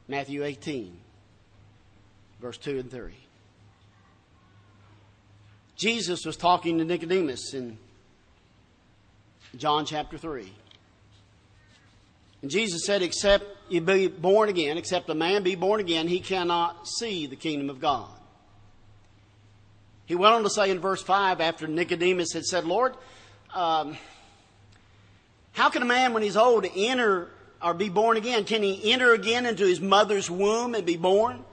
Matthew 0.09 0.45
18, 0.45 0.97
verse 2.41 2.57
2 2.59 2.79
and 2.79 2.91
3. 2.91 3.26
Jesus 5.77 6.25
was 6.25 6.37
talking 6.37 6.79
to 6.79 6.85
Nicodemus 6.85 7.53
in 7.53 7.77
John 9.57 9.85
chapter 9.85 10.17
3. 10.17 10.51
And 12.43 12.51
Jesus 12.51 12.87
said, 12.87 13.03
Except 13.03 13.45
you 13.69 13.83
be 13.83 14.09
born 14.09 14.49
again, 14.49 14.79
except 14.79 15.11
a 15.11 15.15
man 15.15 15.43
be 15.43 15.55
born 15.55 15.81
again, 15.81 16.09
he 16.09 16.21
cannot 16.21 16.89
see 16.89 17.27
the 17.27 17.37
kingdom 17.37 17.69
of 17.69 17.81
God. 17.81 18.09
He 20.07 20.15
went 20.15 20.35
on 20.35 20.43
to 20.45 20.51
say 20.51 20.71
in 20.71 20.79
verse 20.79 21.03
5, 21.03 21.41
after 21.41 21.67
Nicodemus 21.67 22.33
had 22.33 22.45
said, 22.45 22.65
Lord, 22.65 22.95
um, 23.55 23.97
how 25.53 25.69
can 25.69 25.83
a 25.83 25.87
man, 25.87 26.15
when 26.15 26.23
he's 26.23 26.37
old, 26.37 26.65
enter 26.77 27.29
or 27.63 27.75
be 27.75 27.89
born 27.89 28.17
again? 28.17 28.45
Can 28.45 28.63
he 28.63 28.93
enter 28.93 29.13
again 29.13 29.45
into 29.45 29.67
his 29.67 29.81
mother's 29.81 30.31
womb 30.31 30.75
and 30.75 30.87
be 30.87 30.97
born? 30.97 31.45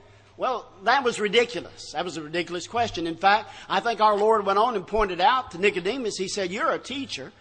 Well, 0.44 0.70
that 0.84 1.06
was 1.06 1.22
ridiculous. 1.22 1.94
That 1.94 2.04
was 2.04 2.18
a 2.18 2.22
ridiculous 2.22 2.68
question. 2.68 3.08
In 3.08 3.16
fact, 3.16 3.50
I 3.70 3.80
think 3.80 4.02
our 4.02 4.18
Lord 4.18 4.46
went 4.46 4.60
on 4.60 4.76
and 4.76 4.86
pointed 4.86 5.22
out 5.22 5.52
to 5.52 5.58
Nicodemus, 5.58 6.18
He 6.18 6.28
said, 6.28 6.52
You're 6.52 6.70
a 6.70 6.78
teacher. 6.78 7.32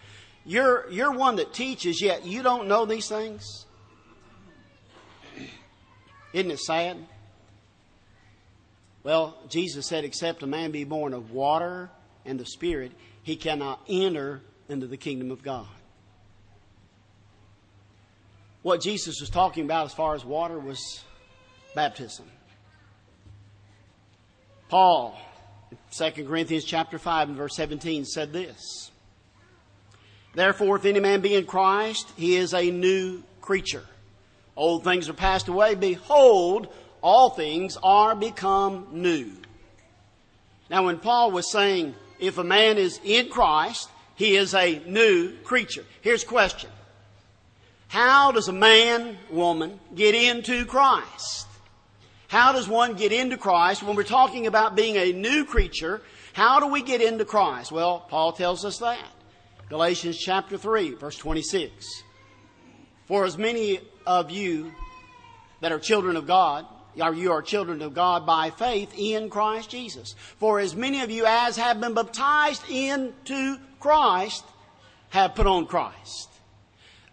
You're, 0.45 0.89
you're 0.89 1.11
one 1.11 1.35
that 1.35 1.53
teaches, 1.53 2.01
yet 2.01 2.25
you 2.25 2.41
don't 2.41 2.69
know 2.69 2.85
these 2.85 3.09
things. 3.09 3.65
Isn't 6.31 6.49
it 6.49 6.59
sad? 6.59 6.95
Well, 9.03 9.37
Jesus 9.49 9.85
said, 9.85 10.05
Except 10.05 10.41
a 10.41 10.47
man 10.47 10.71
be 10.71 10.85
born 10.85 11.13
of 11.13 11.31
water 11.31 11.89
and 12.23 12.39
the 12.39 12.45
Spirit, 12.45 12.93
he 13.21 13.35
cannot 13.35 13.81
enter 13.89 14.39
into 14.69 14.87
the 14.87 14.95
kingdom 14.95 15.29
of 15.29 15.43
God. 15.43 15.67
What 18.61 18.79
Jesus 18.79 19.19
was 19.19 19.29
talking 19.29 19.65
about 19.65 19.87
as 19.87 19.93
far 19.93 20.15
as 20.15 20.23
water 20.23 20.57
was 20.57 21.03
baptism. 21.75 22.27
Paul, 24.73 25.15
2 25.91 26.25
Corinthians 26.25 26.65
chapter 26.65 26.97
5 26.97 27.27
and 27.27 27.37
verse 27.37 27.55
17 27.55 28.05
said 28.05 28.33
this. 28.33 28.89
Therefore, 30.33 30.77
if 30.77 30.85
any 30.85 30.99
man 30.99 31.21
be 31.21 31.35
in 31.35 31.45
Christ, 31.45 32.11
he 32.17 32.37
is 32.37 32.55
a 32.55 32.71
new 32.71 33.21
creature. 33.39 33.83
Old 34.55 34.83
things 34.83 35.09
are 35.09 35.13
passed 35.13 35.47
away. 35.47 35.75
Behold, 35.75 36.73
all 37.03 37.29
things 37.29 37.77
are 37.83 38.15
become 38.15 38.87
new. 38.93 39.33
Now, 40.71 40.85
when 40.85 40.97
Paul 40.97 41.29
was 41.29 41.51
saying, 41.51 41.93
if 42.19 42.39
a 42.39 42.43
man 42.43 42.79
is 42.79 42.99
in 43.03 43.29
Christ, 43.29 43.91
he 44.15 44.37
is 44.37 44.55
a 44.55 44.81
new 44.87 45.37
creature. 45.43 45.85
Here's 46.01 46.23
a 46.23 46.25
question. 46.25 46.71
How 47.89 48.31
does 48.31 48.47
a 48.47 48.53
man, 48.53 49.19
woman, 49.29 49.79
get 49.93 50.15
into 50.15 50.65
Christ? 50.65 51.45
How 52.33 52.51
does 52.51 52.67
one 52.67 52.95
get 52.95 53.11
into 53.11 53.37
Christ 53.37 53.83
when 53.83 53.95
we're 53.95 54.01
talking 54.01 54.47
about 54.47 54.75
being 54.75 54.95
a 54.95 55.13
new 55.13 55.45
creature? 55.45 56.01
How 56.33 56.59
do 56.59 56.65
we 56.65 56.81
get 56.81 56.99
into 56.99 57.25
Christ? 57.25 57.71
Well, 57.71 57.99
Paul 58.09 58.33
tells 58.33 58.65
us 58.65 58.79
that. 58.79 59.05
Galatians 59.69 60.17
chapter 60.17 60.57
3, 60.57 60.95
verse 60.95 61.15
26. 61.15 62.03
For 63.05 63.23
as 63.23 63.37
many 63.37 63.81
of 64.07 64.31
you 64.31 64.71
that 65.61 65.71
are 65.71 65.77
children 65.77 66.15
of 66.15 66.25
God, 66.25 66.65
are 66.99 67.13
you 67.13 67.31
are 67.31 67.43
children 67.43 67.83
of 67.83 67.93
God 67.93 68.25
by 68.25 68.49
faith 68.49 68.91
in 68.97 69.29
Christ 69.29 69.69
Jesus. 69.69 70.15
For 70.39 70.59
as 70.59 70.75
many 70.75 71.01
of 71.01 71.11
you 71.11 71.27
as 71.27 71.55
have 71.57 71.79
been 71.79 71.93
baptized 71.93 72.67
into 72.67 73.57
Christ 73.79 74.43
have 75.11 75.35
put 75.35 75.45
on 75.45 75.67
Christ. 75.67 76.29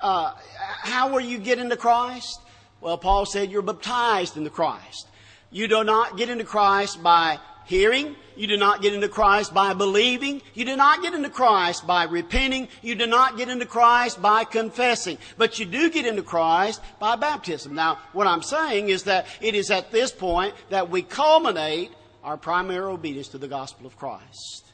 Uh, 0.00 0.32
how 0.56 1.12
will 1.12 1.20
you 1.20 1.36
get 1.36 1.58
into 1.58 1.76
Christ? 1.76 2.40
Well, 2.80 2.96
Paul 2.96 3.26
said 3.26 3.50
you're 3.50 3.60
baptized 3.60 4.38
into 4.38 4.48
Christ. 4.48 5.08
You 5.50 5.68
do 5.68 5.84
not 5.84 6.16
get 6.16 6.28
into 6.28 6.44
Christ 6.44 7.02
by 7.02 7.38
hearing. 7.64 8.16
You 8.36 8.46
do 8.46 8.56
not 8.56 8.82
get 8.82 8.94
into 8.94 9.08
Christ 9.08 9.52
by 9.52 9.74
believing. 9.74 10.42
You 10.54 10.64
do 10.64 10.76
not 10.76 11.02
get 11.02 11.12
into 11.12 11.28
Christ 11.28 11.86
by 11.86 12.04
repenting. 12.04 12.68
You 12.82 12.94
do 12.94 13.06
not 13.06 13.36
get 13.36 13.48
into 13.48 13.66
Christ 13.66 14.22
by 14.22 14.44
confessing. 14.44 15.18
But 15.36 15.58
you 15.58 15.66
do 15.66 15.90
get 15.90 16.06
into 16.06 16.22
Christ 16.22 16.80
by 16.98 17.16
baptism. 17.16 17.74
Now, 17.74 17.98
what 18.12 18.26
I'm 18.26 18.42
saying 18.42 18.88
is 18.88 19.04
that 19.04 19.26
it 19.40 19.54
is 19.54 19.70
at 19.70 19.92
this 19.92 20.10
point 20.10 20.54
that 20.70 20.88
we 20.88 21.02
culminate 21.02 21.90
our 22.24 22.36
primary 22.36 22.80
obedience 22.80 23.28
to 23.28 23.38
the 23.38 23.48
gospel 23.48 23.86
of 23.86 23.96
Christ. 23.96 24.64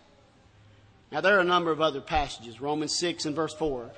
Now, 1.10 1.20
there 1.20 1.36
are 1.36 1.40
a 1.40 1.44
number 1.44 1.70
of 1.70 1.80
other 1.80 2.00
passages. 2.00 2.60
Romans 2.60 2.96
6 2.98 3.24
and 3.26 3.34
verse 3.34 3.54
4. 3.54 3.90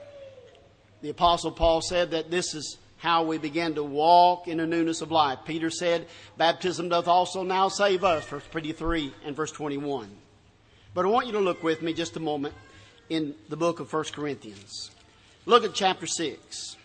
The 1.03 1.11
Apostle 1.11 1.53
Paul 1.53 1.81
said 1.81 2.11
that 2.11 2.31
this 2.31 2.55
is 2.55 2.79
how 2.99 3.25
we 3.25 3.39
begin 3.39 3.75
to 3.77 3.83
walk 3.83 4.49
in 4.49 4.61
a 4.61 4.67
newness 4.67 5.01
of 5.01 5.11
life. 5.11 5.39
Peter 5.45 5.71
said, 5.71 6.07
Baptism 6.37 6.89
doth 6.89 7.09
also 7.09 7.43
now 7.43 7.69
save 7.69 8.05
us, 8.05 8.27
verse 8.27 8.45
23 8.51 9.15
and 9.25 9.35
verse 9.35 9.53
21. 9.53 10.11
But 10.95 11.05
I 11.05 11.09
want 11.09 11.27
you 11.27 11.33
to 11.33 11.41
look 11.41 11.63
with 11.63 11.81
me 11.81 11.95
just 11.95 12.17
a 12.17 12.21
moment 12.21 12.55
in 13.09 13.35
the 13.49 13.57
book 13.57 13.81
of 13.81 13.93
1 13.93 14.05
Corinthians. 14.13 14.91
Look 15.47 15.65
at 15.65 15.75
chapter 15.75 16.07
6. 16.07 16.77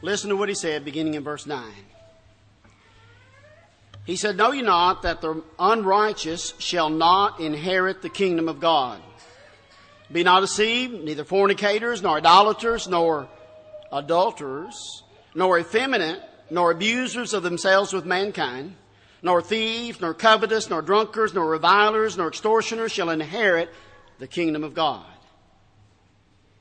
Listen 0.00 0.30
to 0.30 0.36
what 0.36 0.48
he 0.48 0.54
said 0.54 0.84
beginning 0.84 1.14
in 1.14 1.22
verse 1.22 1.46
9. 1.46 1.62
He 4.04 4.16
said, 4.16 4.36
Know 4.36 4.50
ye 4.50 4.62
not 4.62 5.02
that 5.02 5.20
the 5.20 5.42
unrighteous 5.58 6.54
shall 6.58 6.90
not 6.90 7.38
inherit 7.38 8.02
the 8.02 8.08
kingdom 8.08 8.48
of 8.48 8.58
God? 8.58 9.00
Be 10.12 10.22
not 10.22 10.40
deceived, 10.40 11.04
neither 11.04 11.24
fornicators, 11.24 12.02
nor 12.02 12.18
idolaters, 12.18 12.86
nor 12.86 13.28
adulterers, 13.90 15.02
nor 15.34 15.58
effeminate, 15.58 16.20
nor 16.50 16.70
abusers 16.70 17.32
of 17.32 17.42
themselves 17.42 17.92
with 17.92 18.04
mankind, 18.04 18.76
nor 19.22 19.40
thieves, 19.40 20.00
nor 20.00 20.12
covetous, 20.12 20.68
nor 20.68 20.82
drunkards, 20.82 21.32
nor 21.32 21.48
revilers, 21.48 22.18
nor 22.18 22.28
extortioners 22.28 22.92
shall 22.92 23.08
inherit 23.08 23.70
the 24.18 24.26
kingdom 24.26 24.64
of 24.64 24.74
God. 24.74 25.06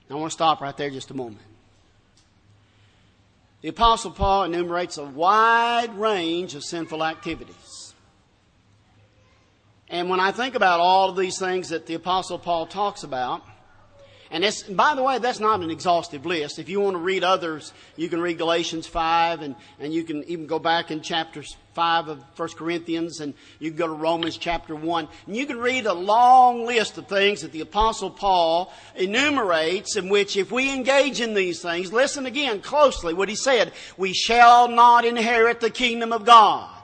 I 0.10 0.16
want 0.16 0.32
to 0.32 0.34
stop 0.34 0.62
right 0.62 0.76
there 0.76 0.90
just 0.90 1.12
a 1.12 1.14
moment. 1.14 1.40
The 3.62 3.70
Apostle 3.70 4.12
Paul 4.12 4.46
enumerates 4.46 4.98
a 4.98 5.06
wide 5.06 5.96
range 5.96 6.56
of 6.56 6.64
sinful 6.64 7.04
activities. 7.04 7.81
And 10.02 10.10
when 10.10 10.20
I 10.20 10.32
think 10.32 10.56
about 10.56 10.80
all 10.80 11.12
of 11.12 11.16
these 11.16 11.38
things 11.38 11.70
that 11.70 11.86
the 11.86 11.94
Apostle 11.94 12.40
Paul 12.40 12.66
talks 12.66 13.04
about, 13.04 13.44
and 14.32 14.44
by 14.72 14.96
the 14.96 15.04
way, 15.04 15.20
that's 15.20 15.40
not 15.40 15.60
an 15.60 15.70
exhaustive 15.70 16.26
list. 16.26 16.58
If 16.58 16.70
you 16.70 16.80
want 16.80 16.96
to 16.96 17.00
read 17.00 17.24
others, 17.24 17.72
you 17.98 18.10
can 18.10 18.20
read 18.20 18.40
Galatians 18.40 18.88
5 18.88 19.44
and, 19.44 19.56
and 19.80 19.94
you 19.94 20.04
can 20.04 20.24
even 20.24 20.48
go 20.48 20.58
back 20.58 20.90
in 20.90 21.02
chapter 21.02 21.44
5 21.76 22.08
of 22.08 22.24
1 22.36 22.50
Corinthians 22.58 23.20
and 23.20 23.36
you 23.60 23.70
can 23.70 23.78
go 23.78 23.86
to 23.86 23.94
Romans 23.94 24.38
chapter 24.38 24.74
1. 24.74 25.08
And 25.28 25.36
you 25.36 25.46
can 25.46 25.60
read 25.60 25.86
a 25.86 25.94
long 25.94 26.66
list 26.66 26.98
of 26.98 27.06
things 27.06 27.42
that 27.42 27.52
the 27.52 27.62
apostle 27.62 28.10
Paul 28.10 28.74
enumerates 28.96 29.98
in 29.98 30.10
which 30.10 30.36
if 30.36 30.52
we 30.52 30.74
engage 30.74 31.22
in 31.22 31.36
these 31.36 31.62
things, 31.62 31.94
listen 31.94 32.26
again 32.26 32.62
closely 32.62 33.14
what 33.14 33.30
he 33.30 33.36
said, 33.36 33.72
we 33.98 34.14
shall 34.14 34.68
not 34.68 35.06
inherit 35.06 35.60
the 35.60 35.70
kingdom 35.70 36.12
of 36.12 36.26
God. 36.26 36.76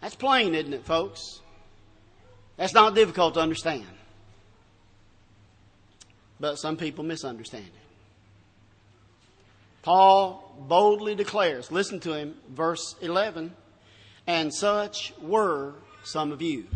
That's 0.00 0.16
plain, 0.16 0.54
isn't 0.54 0.72
it, 0.72 0.86
folks? 0.86 1.39
That's 2.60 2.74
not 2.74 2.94
difficult 2.94 3.32
to 3.34 3.40
understand. 3.40 3.86
But 6.38 6.56
some 6.58 6.76
people 6.76 7.02
misunderstand 7.02 7.64
it. 7.64 7.72
Paul 9.80 10.54
boldly 10.68 11.14
declares, 11.14 11.72
listen 11.72 12.00
to 12.00 12.12
him, 12.12 12.34
verse 12.50 12.96
11, 13.00 13.54
and 14.26 14.52
such 14.52 15.14
were 15.22 15.72
some 16.04 16.32
of 16.32 16.42
you. 16.42 16.66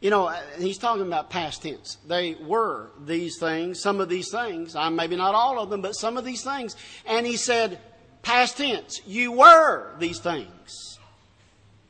You 0.00 0.10
know, 0.10 0.32
he's 0.56 0.78
talking 0.78 1.08
about 1.08 1.28
past 1.28 1.62
tense. 1.62 1.98
They 2.06 2.36
were 2.36 2.90
these 3.04 3.36
things, 3.40 3.82
some 3.82 4.00
of 4.00 4.08
these 4.08 4.30
things, 4.30 4.76
I 4.76 4.90
maybe 4.90 5.16
not 5.16 5.34
all 5.34 5.58
of 5.58 5.70
them, 5.70 5.82
but 5.82 5.96
some 5.96 6.16
of 6.16 6.24
these 6.24 6.44
things. 6.44 6.76
And 7.04 7.26
he 7.26 7.36
said, 7.36 7.80
Past 8.22 8.58
tense, 8.58 9.00
you 9.08 9.32
were 9.32 9.96
these 9.98 10.20
things. 10.20 10.99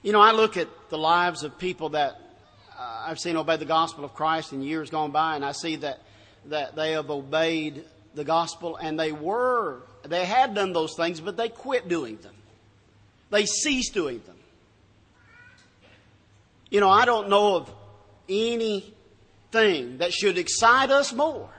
You 0.02 0.12
know, 0.12 0.20
I 0.20 0.32
look 0.32 0.56
at 0.56 0.68
the 0.88 0.96
lives 0.96 1.42
of 1.42 1.58
people 1.58 1.90
that 1.90 2.18
uh, 2.78 3.04
I've 3.06 3.18
seen 3.18 3.36
obey 3.36 3.56
the 3.56 3.66
gospel 3.66 4.04
of 4.04 4.14
Christ 4.14 4.52
in 4.52 4.62
years 4.62 4.88
gone 4.88 5.10
by, 5.10 5.36
and 5.36 5.44
I 5.44 5.52
see 5.52 5.76
that, 5.76 6.00
that 6.46 6.74
they 6.74 6.92
have 6.92 7.10
obeyed 7.10 7.84
the 8.14 8.24
gospel 8.24 8.76
and 8.76 8.98
they 8.98 9.12
were, 9.12 9.82
they 10.04 10.24
had 10.24 10.54
done 10.54 10.72
those 10.72 10.94
things, 10.96 11.20
but 11.20 11.36
they 11.36 11.48
quit 11.48 11.88
doing 11.88 12.16
them. 12.18 12.34
They 13.30 13.46
ceased 13.46 13.94
doing 13.94 14.22
them. 14.26 14.36
You 16.70 16.80
know, 16.80 16.88
I 16.88 17.04
don't 17.04 17.28
know 17.28 17.56
of 17.56 17.70
anything 18.28 19.98
that 19.98 20.12
should 20.12 20.38
excite 20.38 20.90
us 20.90 21.12
more 21.12 21.50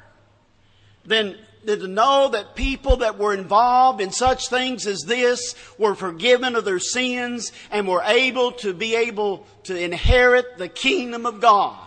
than, 1.06 1.38
than 1.38 1.38
to 1.66 1.88
know 1.88 2.30
that 2.30 2.56
people 2.56 2.98
that 2.98 3.18
were 3.18 3.34
involved 3.34 4.02
in 4.02 4.12
such 4.12 4.50
things 4.50 4.88
as 4.88 5.02
this 5.02 5.56
were 5.78 5.96
forgiven 5.96 6.56
of 6.56 6.66
their 6.66 6.80
sins 6.80 7.52
and 7.72 7.88
were 7.88 8.02
able 8.04 8.52
to 8.54 8.74
be 8.74 8.96
able 8.96 9.46
to 9.64 9.78
inherit 9.78 10.58
the 10.58 10.68
kingdom 10.68 11.26
of 11.26 11.40
God 11.40 11.78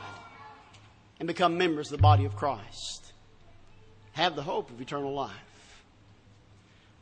and 1.18 1.26
become 1.26 1.58
members 1.58 1.88
of 1.88 1.98
the 1.98 2.02
body 2.02 2.24
of 2.24 2.36
Christ. 2.36 3.12
Have 4.12 4.36
the 4.36 4.42
hope 4.42 4.70
of 4.70 4.80
eternal 4.80 5.12
life. 5.12 5.32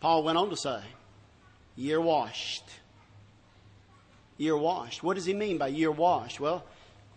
Paul 0.00 0.22
went 0.24 0.38
on 0.38 0.50
to 0.50 0.56
say, 0.56 0.80
You're 1.76 2.00
washed 2.00 2.64
you're 4.42 4.58
washed. 4.58 5.02
What 5.02 5.14
does 5.14 5.24
he 5.24 5.34
mean 5.34 5.58
by 5.58 5.68
you're 5.68 5.92
washed? 5.92 6.40
Well, 6.40 6.64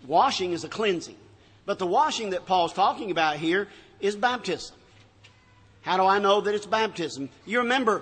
washing 0.05 0.53
is 0.53 0.63
a 0.63 0.69
cleansing. 0.69 1.17
But 1.65 1.79
the 1.79 1.87
washing 1.87 2.29
that 2.31 2.45
Paul's 2.45 2.73
talking 2.73 3.11
about 3.11 3.37
here 3.37 3.67
is 3.99 4.15
baptism. 4.15 4.75
How 5.85 5.97
do 5.97 6.03
I 6.03 6.17
know 6.17 6.41
that 6.41 6.55
it's 6.55 6.65
baptism? 6.65 7.29
You 7.45 7.59
remember 7.59 8.01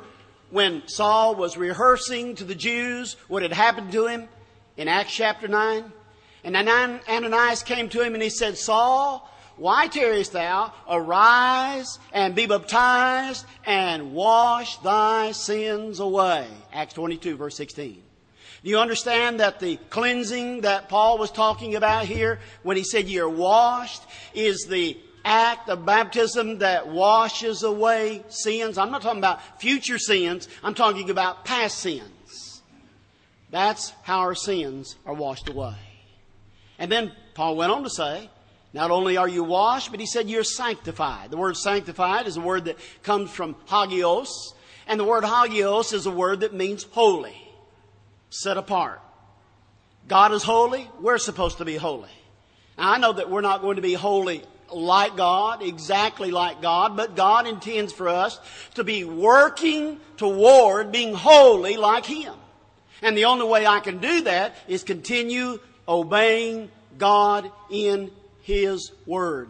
when 0.51 0.87
Saul 0.87 1.35
was 1.35 1.57
rehearsing 1.57 2.35
to 2.35 2.45
the 2.45 2.55
Jews 2.55 3.17
what 3.27 3.41
had 3.41 3.51
happened 3.51 3.91
to 3.91 4.07
him 4.07 4.29
in 4.77 4.87
Acts 4.87 5.13
chapter 5.13 5.49
9? 5.49 5.91
And 6.45 6.55
Ananias 6.55 7.61
came 7.63 7.89
to 7.89 8.01
him 8.01 8.13
and 8.13 8.23
he 8.23 8.29
said, 8.29 8.57
Saul, 8.57 9.29
why 9.57 9.87
tarriest 9.87 10.31
thou? 10.31 10.71
Arise 10.89 11.99
and 12.13 12.33
be 12.33 12.45
baptized 12.45 13.45
and 13.65 14.13
wash 14.13 14.77
thy 14.77 15.33
sins 15.33 15.99
away. 15.99 16.47
Acts 16.71 16.93
22 16.93 17.35
verse 17.35 17.57
16. 17.57 18.01
Do 18.63 18.69
you 18.69 18.79
understand 18.79 19.41
that 19.41 19.59
the 19.59 19.75
cleansing 19.89 20.61
that 20.61 20.87
Paul 20.87 21.17
was 21.17 21.31
talking 21.31 21.75
about 21.75 22.05
here 22.05 22.39
when 22.63 22.77
he 22.77 22.85
said 22.85 23.09
you're 23.09 23.27
washed 23.27 24.01
is 24.33 24.67
the 24.69 24.97
act 25.25 25.69
of 25.69 25.85
baptism 25.85 26.59
that 26.59 26.87
washes 26.87 27.63
away 27.63 28.23
sins? 28.29 28.77
I'm 28.77 28.91
not 28.91 29.01
talking 29.01 29.19
about 29.19 29.61
future 29.61 29.99
sins. 29.99 30.47
I'm 30.63 30.73
talking 30.73 31.09
about 31.09 31.45
past 31.45 31.79
sins. 31.79 32.61
That's 33.49 33.91
how 34.03 34.19
our 34.19 34.35
sins 34.35 34.95
are 35.05 35.13
washed 35.13 35.49
away. 35.49 35.75
And 36.79 36.91
then 36.91 37.11
Paul 37.35 37.55
went 37.55 37.71
on 37.71 37.83
to 37.83 37.89
say, 37.89 38.29
not 38.73 38.89
only 38.89 39.17
are 39.17 39.27
you 39.27 39.43
washed, 39.43 39.91
but 39.91 39.99
he 39.99 40.07
said 40.07 40.29
you're 40.29 40.43
sanctified. 40.43 41.29
The 41.29 41.37
word 41.37 41.55
sanctified 41.55 42.25
is 42.25 42.37
a 42.37 42.41
word 42.41 42.65
that 42.65 42.77
comes 43.03 43.29
from 43.29 43.55
hagios, 43.67 44.53
and 44.87 44.99
the 44.99 45.03
word 45.03 45.23
hagios 45.23 45.93
is 45.93 46.07
a 46.07 46.11
word 46.11 46.39
that 46.39 46.53
means 46.53 46.83
holy 46.91 47.37
set 48.31 48.57
apart. 48.57 48.99
God 50.07 50.33
is 50.33 50.41
holy. 50.41 50.89
We're 50.99 51.19
supposed 51.19 51.59
to 51.59 51.65
be 51.65 51.77
holy. 51.77 52.09
Now, 52.77 52.93
I 52.93 52.97
know 52.97 53.13
that 53.13 53.29
we're 53.29 53.41
not 53.41 53.61
going 53.61 53.75
to 53.75 53.81
be 53.83 53.93
holy 53.93 54.43
like 54.75 55.15
God, 55.15 55.61
exactly 55.61 56.31
like 56.31 56.61
God, 56.61 56.97
but 56.97 57.15
God 57.15 57.47
intends 57.47 57.93
for 57.93 58.07
us 58.09 58.39
to 58.75 58.83
be 58.83 59.03
working 59.03 59.99
toward 60.17 60.91
being 60.91 61.13
holy 61.13 61.77
like 61.77 62.05
Him. 62.05 62.33
And 63.01 63.17
the 63.17 63.25
only 63.25 63.45
way 63.45 63.65
I 63.65 63.79
can 63.79 63.99
do 63.99 64.21
that 64.21 64.55
is 64.67 64.83
continue 64.83 65.59
obeying 65.87 66.71
God 66.97 67.51
in 67.69 68.11
His 68.41 68.91
Word. 69.05 69.49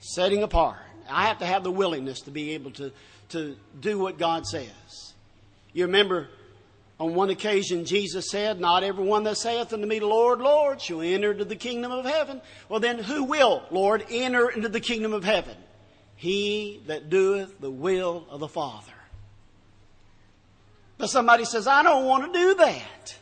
Setting 0.00 0.42
apart. 0.42 0.78
I 1.08 1.26
have 1.26 1.38
to 1.38 1.46
have 1.46 1.62
the 1.62 1.70
willingness 1.70 2.22
to 2.22 2.30
be 2.30 2.52
able 2.52 2.70
to, 2.72 2.92
to 3.30 3.56
do 3.80 3.98
what 3.98 4.18
God 4.18 4.46
says. 4.46 5.12
You 5.72 5.86
remember 5.86 6.28
on 7.00 7.14
one 7.14 7.30
occasion, 7.30 7.84
Jesus 7.84 8.30
said, 8.30 8.60
Not 8.60 8.84
everyone 8.84 9.24
that 9.24 9.36
saith 9.36 9.72
unto 9.72 9.86
me, 9.86 10.00
Lord, 10.00 10.40
Lord, 10.40 10.80
shall 10.80 11.00
enter 11.00 11.32
into 11.32 11.44
the 11.44 11.56
kingdom 11.56 11.90
of 11.90 12.04
heaven. 12.04 12.40
Well, 12.68 12.80
then 12.80 12.98
who 12.98 13.24
will, 13.24 13.64
Lord, 13.70 14.04
enter 14.10 14.48
into 14.50 14.68
the 14.68 14.80
kingdom 14.80 15.12
of 15.12 15.24
heaven? 15.24 15.56
He 16.14 16.80
that 16.86 17.10
doeth 17.10 17.60
the 17.60 17.70
will 17.70 18.26
of 18.30 18.40
the 18.40 18.48
Father. 18.48 18.92
But 20.98 21.10
somebody 21.10 21.44
says, 21.44 21.66
I 21.66 21.82
don't 21.82 22.04
want 22.04 22.32
to 22.32 22.38
do 22.38 22.54
that. 22.54 23.16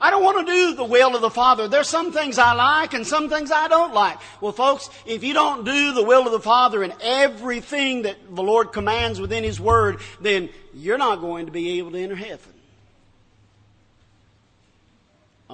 I 0.00 0.10
don't 0.10 0.22
want 0.22 0.46
to 0.46 0.52
do 0.52 0.74
the 0.74 0.84
will 0.84 1.14
of 1.14 1.22
the 1.22 1.30
Father. 1.30 1.66
There's 1.66 1.88
some 1.88 2.12
things 2.12 2.36
I 2.36 2.52
like 2.52 2.92
and 2.92 3.06
some 3.06 3.30
things 3.30 3.50
I 3.50 3.68
don't 3.68 3.94
like. 3.94 4.18
Well, 4.42 4.52
folks, 4.52 4.90
if 5.06 5.24
you 5.24 5.32
don't 5.32 5.64
do 5.64 5.94
the 5.94 6.02
will 6.02 6.26
of 6.26 6.32
the 6.32 6.40
Father 6.40 6.82
and 6.82 6.92
everything 7.00 8.02
that 8.02 8.16
the 8.34 8.42
Lord 8.42 8.72
commands 8.72 9.18
within 9.18 9.44
His 9.44 9.58
Word, 9.58 10.00
then 10.20 10.50
you're 10.74 10.98
not 10.98 11.22
going 11.22 11.46
to 11.46 11.52
be 11.52 11.78
able 11.78 11.92
to 11.92 11.98
enter 11.98 12.16
heaven. 12.16 12.53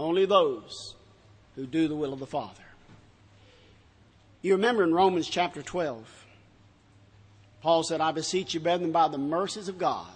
Only 0.00 0.24
those 0.24 0.94
who 1.56 1.66
do 1.66 1.86
the 1.86 1.94
will 1.94 2.12
of 2.12 2.20
the 2.20 2.26
Father. 2.26 2.62
You 4.40 4.54
remember 4.54 4.82
in 4.82 4.94
Romans 4.94 5.28
chapter 5.28 5.60
12, 5.60 6.26
Paul 7.60 7.82
said, 7.82 8.00
I 8.00 8.10
beseech 8.10 8.54
you, 8.54 8.60
brethren, 8.60 8.92
by 8.92 9.08
the 9.08 9.18
mercies 9.18 9.68
of 9.68 9.76
God, 9.76 10.06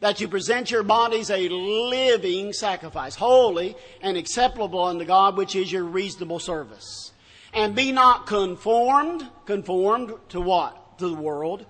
that 0.00 0.20
you 0.20 0.28
present 0.28 0.70
your 0.70 0.82
bodies 0.82 1.30
a 1.30 1.48
living 1.48 2.52
sacrifice, 2.52 3.14
holy 3.14 3.74
and 4.02 4.18
acceptable 4.18 4.84
unto 4.84 5.06
God, 5.06 5.38
which 5.38 5.56
is 5.56 5.72
your 5.72 5.84
reasonable 5.84 6.38
service. 6.38 7.12
And 7.54 7.74
be 7.74 7.92
not 7.92 8.26
conformed, 8.26 9.26
conformed 9.46 10.12
to 10.28 10.40
what? 10.40 10.98
To 10.98 11.08
the 11.08 11.20
world. 11.20 11.64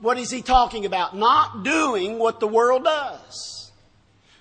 What 0.00 0.18
is 0.18 0.32
he 0.32 0.42
talking 0.42 0.84
about? 0.84 1.16
Not 1.16 1.62
doing 1.62 2.18
what 2.18 2.40
the 2.40 2.48
world 2.48 2.84
does 2.84 3.59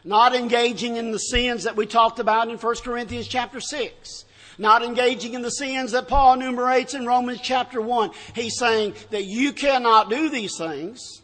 not 0.04 0.36
engaging 0.36 0.96
in 0.96 1.12
the 1.12 1.20
sins 1.20 1.64
that 1.64 1.76
we 1.76 1.86
talked 1.86 2.20
about 2.20 2.50
in 2.50 2.58
1 2.58 2.76
Corinthians 2.84 3.28
chapter 3.28 3.60
6. 3.60 4.26
Not 4.58 4.84
engaging 4.84 5.34
in 5.36 5.42
the 5.42 5.52
sins 5.52 5.94
that 5.94 6.08
Paul 6.08 6.34
enumerates 6.34 6.94
in 6.94 7.06
Romans 7.06 7.40
chapter 7.42 7.82
1. 7.82 8.12
He's 8.36 8.58
saying 8.58 8.94
that 9.12 9.24
you 9.24 9.54
cannot 9.54 10.10
do 10.10 10.30
these 10.30 10.58
things 10.58 11.22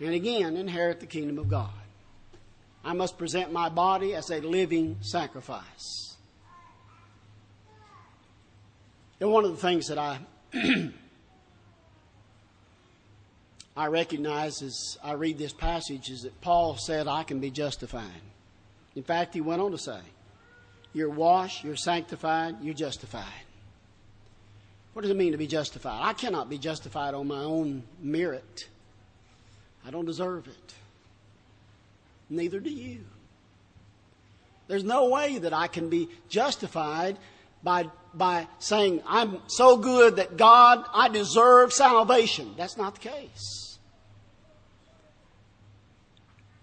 and 0.00 0.14
again 0.14 0.56
inherit 0.56 1.00
the 1.00 1.06
kingdom 1.06 1.38
of 1.38 1.48
God. 1.48 1.70
I 2.84 2.92
must 2.92 3.16
present 3.16 3.52
my 3.52 3.70
body 3.70 4.14
as 4.14 4.30
a 4.30 4.40
living 4.40 4.98
sacrifice. 5.00 6.16
And 9.20 9.30
one 9.30 9.44
of 9.46 9.52
the 9.52 9.56
things 9.56 9.86
that 9.86 9.96
I 9.96 10.18
I 13.76 13.86
recognize 13.86 14.62
as 14.62 14.98
I 15.02 15.12
read 15.12 15.36
this 15.36 15.52
passage 15.52 16.08
is 16.08 16.22
that 16.22 16.40
Paul 16.40 16.76
said, 16.76 17.08
I 17.08 17.24
can 17.24 17.40
be 17.40 17.50
justified. 17.50 18.22
In 18.94 19.02
fact, 19.02 19.34
he 19.34 19.40
went 19.40 19.60
on 19.60 19.72
to 19.72 19.78
say, 19.78 19.98
You're 20.92 21.10
washed, 21.10 21.64
you're 21.64 21.76
sanctified, 21.76 22.56
you're 22.62 22.74
justified. 22.74 23.24
What 24.92 25.02
does 25.02 25.10
it 25.10 25.16
mean 25.16 25.32
to 25.32 25.38
be 25.38 25.48
justified? 25.48 26.00
I 26.04 26.12
cannot 26.12 26.48
be 26.48 26.56
justified 26.56 27.14
on 27.14 27.26
my 27.26 27.40
own 27.40 27.82
merit. 28.00 28.68
I 29.84 29.90
don't 29.90 30.04
deserve 30.04 30.46
it. 30.46 30.74
Neither 32.30 32.60
do 32.60 32.70
you. 32.70 33.00
There's 34.68 34.84
no 34.84 35.08
way 35.08 35.38
that 35.38 35.52
I 35.52 35.66
can 35.66 35.90
be 35.90 36.08
justified 36.28 37.18
by, 37.64 37.90
by 38.14 38.46
saying, 38.60 39.02
I'm 39.06 39.38
so 39.48 39.76
good 39.76 40.16
that 40.16 40.36
God, 40.36 40.84
I 40.92 41.08
deserve 41.08 41.72
salvation. 41.72 42.54
That's 42.56 42.76
not 42.76 42.94
the 42.94 43.00
case. 43.00 43.63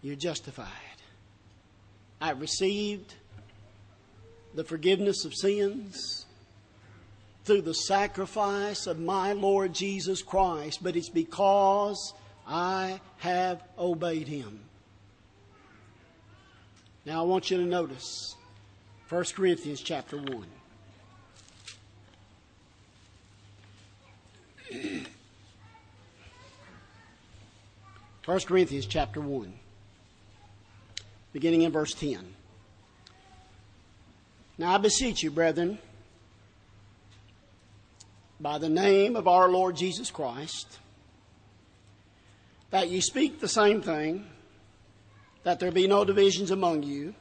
You're 0.02 0.16
justified. 0.16 0.68
I've 2.20 2.42
received 2.42 3.14
the 4.54 4.64
forgiveness 4.64 5.26
of 5.26 5.34
sins 5.34 6.26
through 7.46 7.62
the 7.62 7.74
sacrifice 7.74 8.88
of 8.88 9.00
my 9.00 9.34
Lord 9.34 9.74
Jesus 9.74 10.22
Christ, 10.22 10.84
but 10.84 10.96
it's 10.96 11.10
because 11.10 12.14
I 12.48 13.00
have 13.18 13.64
obeyed 13.78 14.28
him. 14.28 14.60
Now 17.06 17.22
I 17.22 17.26
want 17.26 17.50
you 17.50 17.58
to 17.58 17.66
notice 17.66 18.36
1 19.10 19.24
Corinthians 19.36 19.82
chapter 19.82 20.18
1. 20.18 20.46
1 28.26 28.40
Corinthians 28.42 28.86
chapter 28.86 29.20
1 29.20 29.61
beginning 31.34 31.62
in 31.62 31.72
verse 31.72 31.94
10. 31.94 32.36
Now 34.58 34.76
I 34.76 34.78
beseech 34.78 35.24
you, 35.24 35.32
brethren, 35.32 35.80
by 38.40 38.58
the 38.58 38.70
name 38.70 39.16
of 39.16 39.28
our 39.28 39.50
Lord 39.50 39.76
Jesus 39.76 40.12
Christ, 40.12 40.80
that 42.72 42.90
ye 42.90 43.02
speak 43.02 43.40
the 43.40 43.48
same 43.48 43.82
thing, 43.82 44.28
that 45.44 45.60
there 45.60 45.72
be 45.72 45.88
no 45.88 46.06
divisions 46.06 46.52
among 46.52 46.84
you, 46.84 47.16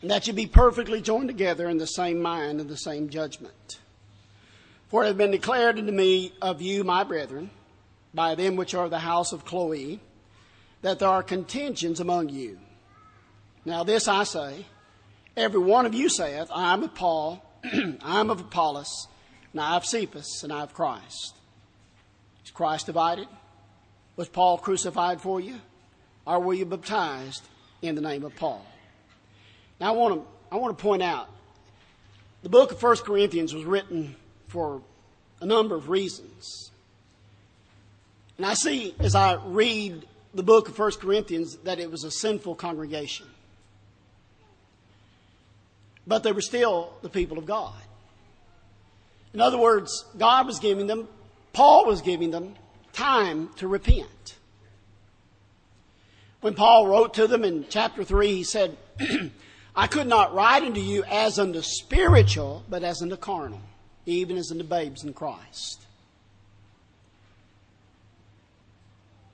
and 0.00 0.10
that 0.10 0.26
ye 0.26 0.32
be 0.32 0.46
perfectly 0.46 1.00
joined 1.00 1.28
together 1.28 1.68
in 1.68 1.78
the 1.78 1.86
same 1.86 2.20
mind 2.20 2.60
and 2.60 2.68
the 2.68 2.76
same 2.76 3.08
judgment. 3.08 3.78
For 4.88 5.04
it 5.04 5.08
hath 5.08 5.16
been 5.16 5.30
declared 5.30 5.78
unto 5.78 5.92
me 5.92 6.32
of 6.42 6.60
you, 6.60 6.84
my 6.84 7.04
brethren, 7.04 7.50
by 8.12 8.34
them 8.34 8.56
which 8.56 8.74
are 8.74 8.84
of 8.84 8.90
the 8.90 8.98
house 8.98 9.32
of 9.32 9.44
Chloe, 9.44 10.00
that 10.82 10.98
there 10.98 11.08
are 11.08 11.22
contentions 11.22 12.00
among 12.00 12.28
you. 12.28 12.58
Now 13.64 13.84
this 13.84 14.08
I 14.08 14.24
say, 14.24 14.66
every 15.36 15.60
one 15.60 15.86
of 15.86 15.94
you 15.94 16.08
saith, 16.08 16.48
I 16.52 16.72
am 16.72 16.82
of 16.82 16.94
Paul, 16.94 17.44
I 17.64 18.20
am 18.20 18.30
of 18.30 18.40
Apollos, 18.40 19.06
and 19.52 19.60
I 19.60 19.74
have 19.74 19.84
Cephas, 19.84 20.42
and 20.42 20.52
I 20.52 20.60
have 20.60 20.74
Christ. 20.74 21.34
Is 22.44 22.50
Christ 22.50 22.86
divided? 22.86 23.28
Was 24.16 24.28
Paul 24.28 24.58
crucified 24.58 25.20
for 25.20 25.40
you? 25.40 25.60
Or 26.26 26.40
were 26.40 26.54
you 26.54 26.66
baptized 26.66 27.42
in 27.80 27.94
the 27.94 28.00
name 28.00 28.24
of 28.24 28.34
Paul? 28.36 28.64
Now 29.80 29.94
I 29.94 29.96
want 29.96 30.14
to, 30.14 30.26
I 30.50 30.56
want 30.56 30.76
to 30.76 30.82
point 30.82 31.02
out, 31.02 31.28
the 32.42 32.48
book 32.48 32.72
of 32.72 32.82
1 32.82 32.96
Corinthians 32.98 33.54
was 33.54 33.64
written 33.64 34.16
for 34.48 34.82
a 35.40 35.46
number 35.46 35.76
of 35.76 35.88
reasons. 35.88 36.72
And 38.36 38.46
I 38.46 38.54
see 38.54 38.94
as 38.98 39.14
I 39.14 39.34
read 39.34 40.04
the 40.34 40.42
book 40.42 40.68
of 40.68 40.78
1 40.78 40.92
Corinthians 40.92 41.56
that 41.58 41.78
it 41.78 41.90
was 41.90 42.02
a 42.02 42.10
sinful 42.10 42.56
congregation. 42.56 43.26
But 46.06 46.22
they 46.22 46.32
were 46.32 46.40
still 46.40 46.92
the 47.02 47.08
people 47.08 47.38
of 47.38 47.46
God. 47.46 47.74
In 49.34 49.40
other 49.40 49.58
words, 49.58 50.04
God 50.18 50.46
was 50.46 50.58
giving 50.58 50.86
them, 50.86 51.08
Paul 51.52 51.86
was 51.86 52.02
giving 52.02 52.30
them 52.30 52.54
time 52.92 53.50
to 53.56 53.68
repent. 53.68 54.36
When 56.40 56.54
Paul 56.54 56.88
wrote 56.88 57.14
to 57.14 57.26
them 57.26 57.44
in 57.44 57.66
chapter 57.68 58.04
3, 58.04 58.34
he 58.34 58.44
said, 58.44 58.76
I 59.76 59.86
could 59.86 60.06
not 60.06 60.34
write 60.34 60.64
unto 60.64 60.80
you 60.80 61.04
as 61.04 61.38
unto 61.38 61.62
spiritual, 61.62 62.64
but 62.68 62.82
as 62.82 63.00
unto 63.00 63.16
carnal, 63.16 63.60
even 64.04 64.36
as 64.36 64.50
unto 64.50 64.64
babes 64.64 65.04
in 65.04 65.14
Christ. 65.14 65.86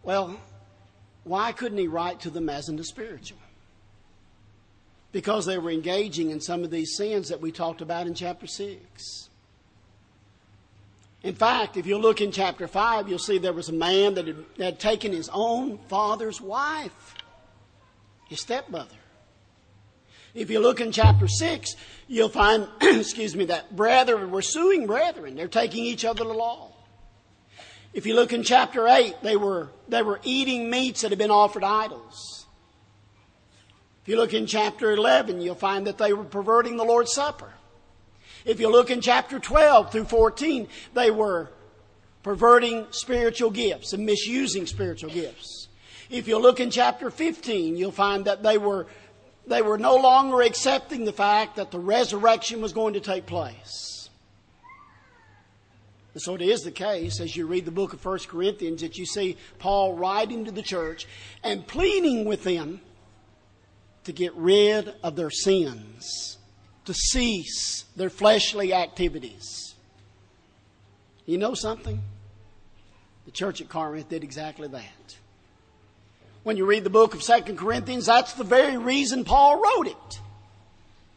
Well, 0.03 0.39
why 1.25 1.53
couldn't 1.53 1.79
he 1.79 1.89
write 1.89 2.21
to 2.21 2.31
them 2.31 2.49
as 2.49 2.69
unto 2.69 2.83
spiritual? 2.83 3.39
Because 5.11 5.47
they 5.47 5.59
were 5.59 5.71
engaging 5.71 6.31
in 6.31 6.41
some 6.41 6.65
of 6.65 6.71
these 6.71 6.97
sins 6.97 7.29
that 7.29 7.41
we 7.41 7.51
talked 7.51 7.81
about 7.81 8.07
in 8.07 8.15
chapter 8.15 8.47
6. 8.47 9.29
In 11.23 11.35
fact, 11.35 11.77
if 11.77 11.87
you 11.87 11.99
look 11.99 12.21
in 12.21 12.31
chapter 12.31 12.69
5, 12.69 13.09
you'll 13.09 13.19
see 13.19 13.39
there 13.39 13.53
was 13.53 13.69
a 13.69 13.73
man 13.73 14.15
that 14.15 14.27
had, 14.27 14.45
had 14.59 14.79
taken 14.79 15.13
his 15.13 15.29
own 15.33 15.79
father's 15.89 16.41
wife, 16.41 17.15
his 18.29 18.41
stepmother. 18.41 18.95
If 20.35 20.51
you 20.51 20.61
look 20.61 20.81
in 20.81 20.93
chapter 20.93 21.27
6, 21.27 21.75
you'll 22.07 22.29
find, 22.29 22.69
excuse 22.81 23.35
me, 23.35 23.47
that 23.47 23.75
brethren 23.75 24.31
were 24.31 24.43
suing 24.43 24.87
brethren. 24.87 25.35
They're 25.35 25.49
taking 25.49 25.85
each 25.85 26.05
other 26.05 26.23
to 26.23 26.33
law. 26.33 26.71
If 27.93 28.07
you 28.07 28.15
look 28.15 28.33
in 28.33 28.45
chapter 28.45 28.87
8, 28.87 29.17
they 29.23 29.37
were, 29.37 29.71
they 29.89 30.03
were 30.03 30.21
eating 30.23 30.71
meats 30.71 31.01
that 31.01 31.11
had 31.11 31.19
been 31.19 31.31
offered 31.31 31.65
idols. 31.65 32.38
If 34.09 34.13
you 34.13 34.21
look 34.21 34.33
in 34.33 34.47
chapter 34.47 34.91
11, 34.91 35.43
you'll 35.43 35.55
find 35.55 35.87
that 35.87 35.99
they 35.99 36.15
were 36.15 36.25
perverting 36.25 36.79
the 36.79 36.83
Lord's 36.83 37.13
Supper. 37.13 37.53
If 38.47 38.59
you 38.59 38.71
look 38.71 38.91
in 38.91 39.03
chapter 39.03 39.39
12 39.39 39.93
through 39.93 40.07
14, 40.07 40.67
they 40.95 41.11
were 41.11 41.51
perverting 42.23 42.87
spiritual 42.89 43.51
gifts 43.51 43.93
and 43.93 44.07
misusing 44.07 44.65
spiritual 44.65 45.11
gifts. 45.11 45.69
If 46.09 46.27
you 46.27 46.39
look 46.39 46.59
in 46.59 46.71
chapter 46.71 47.11
15, 47.11 47.77
you'll 47.77 47.93
find 47.93 48.25
that 48.25 48.43
they 48.43 48.57
were, 48.57 48.87
they 49.47 49.61
were 49.61 49.77
no 49.77 49.97
longer 49.97 50.41
accepting 50.41 51.05
the 51.05 51.13
fact 51.13 51.57
that 51.57 51.71
the 51.71 51.79
resurrection 51.79 52.63
was 52.63 52.73
going 52.73 52.95
to 52.95 53.01
take 53.01 53.27
place. 53.27 54.09
And 56.15 56.23
so 56.23 56.35
it 56.35 56.41
is 56.41 56.63
the 56.63 56.71
case 56.71 57.21
as 57.21 57.37
you 57.37 57.47
read 57.47 57.67
the 57.67 57.71
book 57.71 57.93
of 57.93 58.03
1 58.03 58.21
Corinthians 58.21 58.81
that 58.81 58.97
you 58.97 59.05
see 59.05 59.37
Paul 59.59 59.97
writing 59.97 60.47
to 60.47 60.51
the 60.51 60.63
church 60.63 61.07
and 61.45 61.67
pleading 61.67 62.25
with 62.25 62.45
them 62.45 62.81
to 64.09 64.13
get 64.15 64.35
rid 64.37 64.95
of 65.03 65.17
their 65.17 65.29
sins 65.29 66.39
to 66.87 66.95
cease 66.95 67.85
their 67.95 68.09
fleshly 68.09 68.73
activities. 68.73 69.75
You 71.27 71.37
know 71.37 71.53
something? 71.53 72.01
The 73.27 73.33
church 73.33 73.61
at 73.61 73.69
Corinth 73.69 74.09
did 74.09 74.25
exactly 74.25 74.67
that. 74.69 75.17
When 76.43 76.57
you 76.57 76.65
read 76.65 76.85
the 76.85 76.91
book 76.91 77.13
of 77.13 77.23
Second 77.23 77.59
Corinthians, 77.59 78.07
that's 78.07 78.33
the 78.33 78.45
very 78.45 78.79
reason 78.79 79.25
Paul 79.25 79.61
wrote 79.61 79.89
it. 79.89 80.21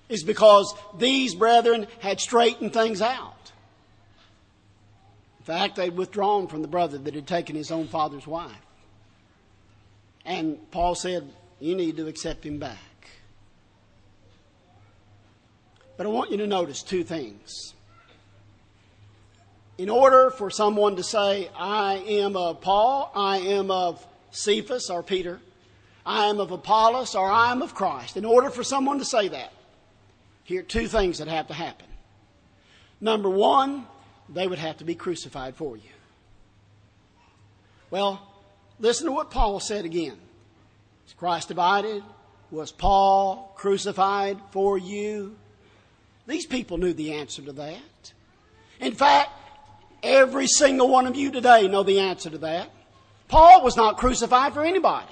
Is 0.10 0.23
because 0.23 0.75
these 0.97 1.34
brethren 1.34 1.88
had 1.99 2.19
straightened 2.19 2.73
things 2.73 3.01
out. 3.01 3.54
In 5.39 5.45
fact, 5.45 5.77
they'd 5.77 5.95
withdrawn 5.95 6.47
from 6.47 6.62
the 6.62 6.67
brother 6.67 6.97
that 6.97 7.15
had 7.15 7.25
taken 7.25 7.56
his 7.56 7.71
own 7.71 7.88
father's 7.88 8.27
wife. 8.27 8.51
And 10.25 10.69
Paul 10.71 10.95
said, 10.95 11.32
You 11.62 11.76
need 11.76 11.95
to 11.97 12.08
accept 12.08 12.43
him 12.43 12.58
back. 12.58 12.78
But 15.95 16.08
I 16.08 16.10
want 16.10 16.32
you 16.32 16.38
to 16.38 16.47
notice 16.47 16.82
two 16.82 17.04
things. 17.04 17.76
In 19.78 19.88
order 19.88 20.32
for 20.32 20.50
someone 20.50 20.95
to 20.95 21.04
say, 21.04 21.50
I 21.56 22.04
am 22.08 22.36
of 22.36 22.62
Paul, 22.62 23.12
I 23.15 23.38
am 23.38 23.69
of 23.69 24.06
Cephas 24.32 24.89
or 24.89 25.04
Peter, 25.04 25.39
I 26.04 26.26
am 26.26 26.39
of 26.39 26.50
Apollos 26.50 27.13
or 27.13 27.30
I 27.30 27.52
am 27.52 27.62
of 27.62 27.76
Christ, 27.76 28.17
in 28.17 28.26
order 28.26 28.50
for 28.50 28.63
someone 28.63 28.97
to 28.97 29.06
say 29.06 29.28
that, 29.28 29.54
here 30.43 30.62
are 30.62 30.63
two 30.63 30.88
things 30.88 31.19
that 31.19 31.28
have 31.28 31.47
to 31.50 31.54
happen. 31.54 31.86
Number 33.00 33.30
one, 33.30 33.86
they 34.28 34.47
would 34.47 34.58
have 34.58 34.78
to 34.78 34.84
be 34.84 34.95
crucified 34.95 35.56
for 35.56 35.78
you. 35.78 35.84
Well, 37.91 38.28
listen 38.80 39.06
to 39.06 39.12
what 39.12 39.30
Paul 39.30 39.60
said 39.60 39.86
again. 39.86 40.17
Is 41.12 41.15
Christ 41.15 41.50
divided? 41.50 42.04
Was 42.52 42.71
Paul 42.71 43.52
crucified 43.58 44.39
for 44.52 44.78
you? 44.78 45.36
These 46.26 46.45
people 46.45 46.78
knew 46.78 46.93
the 46.93 47.15
answer 47.15 47.41
to 47.41 47.52
that. 47.52 48.13
In 48.80 48.93
fact, 48.93 49.30
every 50.02 50.47
single 50.47 50.88
one 50.88 51.08
of 51.08 51.17
you 51.17 51.30
today 51.30 51.67
know 51.67 51.84
the 51.84 52.00
answer 52.00 52.30
to 52.30 52.38
that. 52.38 52.69
Paul 53.28 53.62
was 53.62 53.76
not 53.76 53.97
crucified 53.97 54.54
for 54.54 54.63
anybody. 54.63 55.12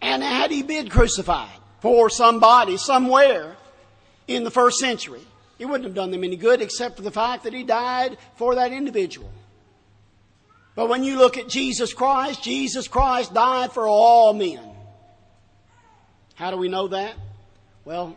And 0.00 0.22
had 0.22 0.52
he 0.52 0.62
been 0.62 0.88
crucified 0.88 1.58
for 1.80 2.08
somebody 2.08 2.76
somewhere 2.76 3.56
in 4.28 4.44
the 4.44 4.50
first 4.52 4.78
century, 4.78 5.22
it 5.58 5.66
wouldn't 5.66 5.86
have 5.86 5.94
done 5.94 6.12
them 6.12 6.22
any 6.22 6.36
good 6.36 6.62
except 6.62 6.94
for 6.94 7.02
the 7.02 7.10
fact 7.10 7.42
that 7.42 7.52
he 7.52 7.64
died 7.64 8.16
for 8.36 8.54
that 8.54 8.70
individual. 8.70 9.32
But 10.76 10.88
when 10.88 11.02
you 11.02 11.18
look 11.18 11.36
at 11.36 11.48
Jesus 11.48 11.92
Christ, 11.92 12.44
Jesus 12.44 12.86
Christ 12.86 13.34
died 13.34 13.72
for 13.72 13.88
all 13.88 14.32
men. 14.32 14.70
How 16.34 16.50
do 16.50 16.56
we 16.56 16.68
know 16.68 16.88
that? 16.88 17.14
Well, 17.84 18.16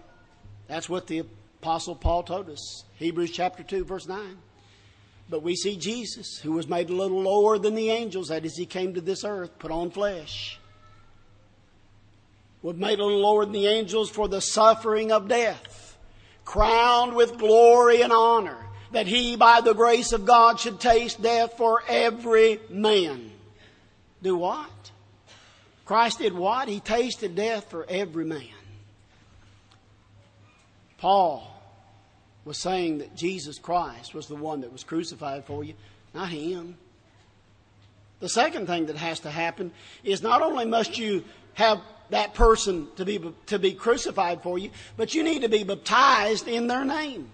that's 0.67 0.89
what 0.89 1.07
the 1.07 1.23
Apostle 1.61 1.95
Paul 1.95 2.23
told 2.23 2.49
us. 2.49 2.83
Hebrews 2.95 3.31
chapter 3.31 3.63
2, 3.63 3.85
verse 3.85 4.07
9. 4.07 4.37
But 5.29 5.43
we 5.43 5.55
see 5.55 5.75
Jesus, 5.75 6.39
who 6.39 6.53
was 6.53 6.67
made 6.67 6.89
a 6.89 6.93
little 6.93 7.21
lower 7.21 7.57
than 7.57 7.75
the 7.75 7.89
angels, 7.89 8.29
that 8.29 8.45
is, 8.45 8.55
he 8.55 8.65
came 8.65 8.93
to 8.93 9.01
this 9.01 9.23
earth, 9.23 9.59
put 9.59 9.71
on 9.71 9.91
flesh. 9.91 10.59
Was 12.61 12.77
made 12.77 12.99
a 12.99 13.03
little 13.03 13.21
lower 13.21 13.45
than 13.45 13.53
the 13.53 13.67
angels 13.67 14.09
for 14.09 14.27
the 14.27 14.41
suffering 14.41 15.11
of 15.11 15.27
death, 15.27 15.97
crowned 16.45 17.13
with 17.13 17.37
glory 17.37 18.01
and 18.01 18.13
honor, 18.13 18.57
that 18.93 19.05
he, 19.05 19.35
by 19.35 19.61
the 19.61 19.73
grace 19.73 20.11
of 20.11 20.25
God, 20.25 20.59
should 20.59 20.79
taste 20.79 21.21
death 21.21 21.57
for 21.57 21.83
every 21.87 22.59
man. 22.69 23.31
Do 24.23 24.37
what? 24.37 24.69
Christ 25.87 26.19
did 26.19 26.33
what? 26.33 26.67
He 26.67 26.81
tasted 26.81 27.33
death 27.33 27.69
for 27.69 27.85
every 27.87 28.25
man. 28.25 28.43
Paul 30.97 31.49
was 32.43 32.57
saying 32.57 32.97
that 32.97 33.15
Jesus 33.15 33.57
Christ 33.57 34.13
was 34.13 34.27
the 34.27 34.35
one 34.35 34.61
that 34.61 34.73
was 34.73 34.83
crucified 34.83 35.45
for 35.45 35.63
you, 35.63 35.75
not 36.13 36.27
him. 36.27 36.77
The 38.19 38.27
second 38.27 38.67
thing 38.67 38.87
that 38.87 38.97
has 38.97 39.21
to 39.21 39.31
happen 39.31 39.71
is 40.03 40.21
not 40.21 40.41
only 40.41 40.65
must 40.65 40.97
you 40.97 41.23
have 41.53 41.79
that 42.09 42.33
person 42.33 42.89
to 42.97 43.05
be, 43.05 43.33
to 43.45 43.57
be 43.57 43.71
crucified 43.71 44.43
for 44.43 44.57
you, 44.57 44.71
but 44.97 45.15
you 45.15 45.23
need 45.23 45.43
to 45.43 45.49
be 45.49 45.63
baptized 45.63 46.49
in 46.49 46.67
their 46.67 46.83
name. 46.83 47.29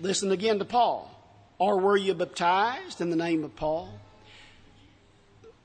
Listen 0.00 0.32
again 0.32 0.58
to 0.58 0.64
Paul. 0.64 1.08
Or 1.58 1.78
were 1.78 1.96
you 1.96 2.14
baptized 2.14 3.00
in 3.00 3.10
the 3.10 3.16
name 3.16 3.44
of 3.44 3.54
Paul? 3.54 3.92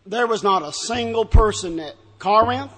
There 0.05 0.27
was 0.27 0.43
not 0.43 0.61
a 0.61 0.71
single 0.71 1.25
person 1.25 1.79
at 1.79 1.95
Corinth 2.19 2.71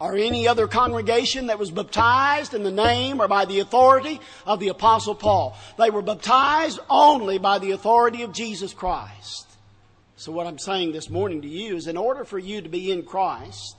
or 0.00 0.16
any 0.16 0.48
other 0.48 0.66
congregation 0.66 1.46
that 1.46 1.60
was 1.60 1.70
baptized 1.70 2.54
in 2.54 2.64
the 2.64 2.72
name 2.72 3.22
or 3.22 3.28
by 3.28 3.44
the 3.44 3.60
authority 3.60 4.20
of 4.44 4.58
the 4.58 4.66
Apostle 4.68 5.14
Paul. 5.14 5.56
They 5.78 5.90
were 5.90 6.02
baptized 6.02 6.80
only 6.90 7.38
by 7.38 7.60
the 7.60 7.70
authority 7.70 8.22
of 8.22 8.32
Jesus 8.32 8.74
Christ. 8.74 9.46
So, 10.16 10.32
what 10.32 10.48
I'm 10.48 10.58
saying 10.58 10.90
this 10.90 11.08
morning 11.08 11.42
to 11.42 11.48
you 11.48 11.76
is 11.76 11.86
in 11.86 11.96
order 11.96 12.24
for 12.24 12.38
you 12.38 12.60
to 12.62 12.68
be 12.68 12.90
in 12.90 13.04
Christ, 13.04 13.76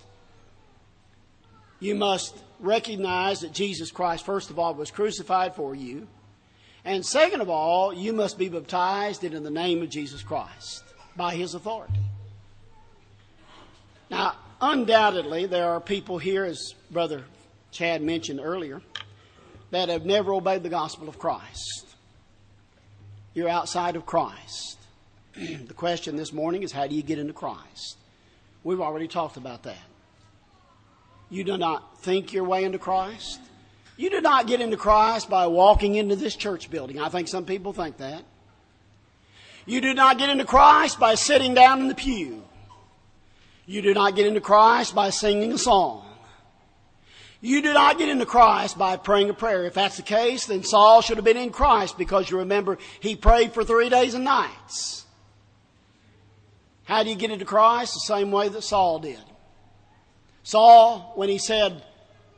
you 1.81 1.95
must 1.95 2.37
recognize 2.61 3.41
that 3.41 3.51
Jesus 3.51 3.91
Christ, 3.91 4.25
first 4.25 4.49
of 4.49 4.57
all, 4.57 4.73
was 4.73 4.91
crucified 4.91 5.55
for 5.55 5.75
you. 5.75 6.07
And 6.85 7.05
second 7.05 7.41
of 7.41 7.49
all, 7.49 7.93
you 7.93 8.13
must 8.13 8.37
be 8.37 8.47
baptized 8.47 9.25
in 9.25 9.43
the 9.43 9.49
name 9.51 9.81
of 9.81 9.89
Jesus 9.89 10.23
Christ 10.23 10.83
by 11.17 11.35
his 11.35 11.53
authority. 11.53 11.99
Now, 14.13 14.36
undoubtedly, 14.62 15.47
there 15.47 15.71
are 15.71 15.80
people 15.82 16.19
here, 16.19 16.45
as 16.45 16.76
Brother 16.91 17.23
Chad 17.71 18.04
mentioned 18.04 18.39
earlier, 18.39 18.84
that 19.71 19.89
have 19.89 20.06
never 20.06 20.32
obeyed 20.34 20.62
the 20.62 20.69
gospel 20.69 21.10
of 21.10 21.17
Christ. 21.17 21.88
You're 23.34 23.49
outside 23.49 23.95
of 23.95 24.06
Christ. 24.06 24.78
the 25.36 25.73
question 25.73 26.15
this 26.15 26.32
morning 26.32 26.62
is 26.62 26.71
how 26.71 26.86
do 26.86 26.93
you 26.93 27.02
get 27.02 27.17
into 27.17 27.34
Christ? 27.34 27.97
We've 28.63 28.82
already 28.82 29.08
talked 29.08 29.36
about 29.36 29.63
that. 29.63 29.82
You 31.32 31.43
do 31.43 31.58
not 31.58 32.04
think 32.04 32.34
your 32.34 32.43
way 32.43 32.65
into 32.65 32.78
Christ. 32.78 33.39
You 33.97 34.12
do 34.12 34.21
not 34.21 34.45
get 34.45 34.62
into 34.62 34.78
Christ 34.78 35.28
by 35.28 35.47
walking 35.47 35.95
into 35.95 36.15
this 36.15 36.36
church 36.36 36.69
building. 36.69 36.99
I 36.99 37.10
think 37.10 37.28
some 37.28 37.45
people 37.45 37.73
think 37.73 37.97
that. 37.97 38.23
You 39.65 39.82
do 39.82 39.95
not 39.95 40.19
get 40.19 40.30
into 40.30 40.45
Christ 40.45 40.99
by 40.99 41.15
sitting 41.15 41.56
down 41.56 41.82
in 41.82 41.88
the 41.88 41.95
pew. 41.95 42.43
You 43.65 43.82
do 43.82 43.93
not 43.93 44.15
get 44.15 44.26
into 44.26 44.41
Christ 44.41 44.93
by 44.93 45.10
singing 45.10 45.54
a 45.54 45.58
song. 45.58 46.06
You 47.41 47.62
do 47.62 47.73
not 47.73 47.97
get 47.97 48.08
into 48.08 48.26
Christ 48.26 48.78
by 48.78 48.95
praying 48.95 49.30
a 49.30 49.34
prayer. 49.34 49.65
If 49.65 49.73
that's 49.73 49.97
the 49.97 50.04
case, 50.04 50.45
then 50.45 50.63
Saul 50.63 51.02
should 51.02 51.17
have 51.17 51.26
been 51.26 51.38
in 51.38 51.52
Christ 51.52 51.97
because 51.97 52.30
you 52.30 52.38
remember 52.39 52.78
he 53.02 53.15
prayed 53.15 53.54
for 53.54 53.65
three 53.65 53.89
days 53.89 54.13
and 54.13 54.23
nights. 54.23 55.06
How 56.86 57.04
do 57.04 57.10
you 57.10 57.15
get 57.15 57.32
into 57.32 57.45
Christ? 57.45 57.93
The 57.93 57.99
same 57.99 58.32
way 58.32 58.49
that 58.49 58.62
Saul 58.63 58.99
did. 58.99 59.19
Saul, 60.43 61.13
when 61.15 61.30
he 61.30 61.38
said, 61.38 61.84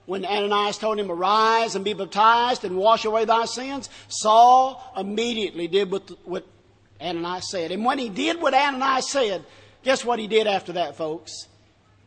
when 0.06 0.26
Ananias 0.26 0.78
told 0.78 1.00
him, 1.00 1.12
Arise 1.12 1.76
and 1.76 1.84
be 1.84 1.94
baptized 1.94 2.64
and 2.64 2.78
wash 2.78 3.06
away 3.06 3.26
thy 3.26 3.46
sins, 3.46 3.90
Saul 4.08 4.94
immediately 4.96 5.68
did 5.68 5.90
what, 5.92 6.12
what 6.28 6.46
Ananias 7.02 7.50
said. 7.50 7.72
And 7.72 7.84
when 7.84 7.98
he 7.98 8.10
did 8.10 8.42
what 8.42 8.54
Ananias 8.54 9.10
said, 9.10 9.44
guess 9.86 10.04
what 10.04 10.20
he 10.20 10.28
did 10.28 10.48
after 10.48 10.74
that, 10.74 10.98
folks? 10.98 11.48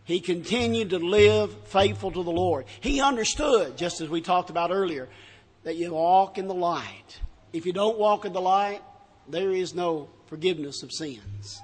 He 0.05 0.21
continued 0.21 0.91
to 0.91 0.99
live 0.99 1.55
faithful 1.69 2.11
to 2.11 2.23
the 2.23 2.31
Lord. 2.31 2.67
He 2.81 3.01
understood, 3.01 3.79
just 3.79 4.01
as 4.01 4.09
we 4.09 4.21
talked 4.21 4.51
about 4.51 4.71
earlier, 4.71 5.09
that 5.63 5.77
you 5.77 5.95
walk 5.95 6.39
in 6.39 6.49
the 6.49 6.55
light. 6.55 7.21
If 7.53 7.65
you 7.65 7.73
don't 7.73 7.99
walk 7.99 8.25
in 8.25 8.33
the 8.33 8.41
light, 8.41 8.83
there 9.29 9.53
is 9.53 9.75
no 9.75 10.09
forgiveness 10.27 10.83
of 10.83 10.93
sins. 10.93 11.61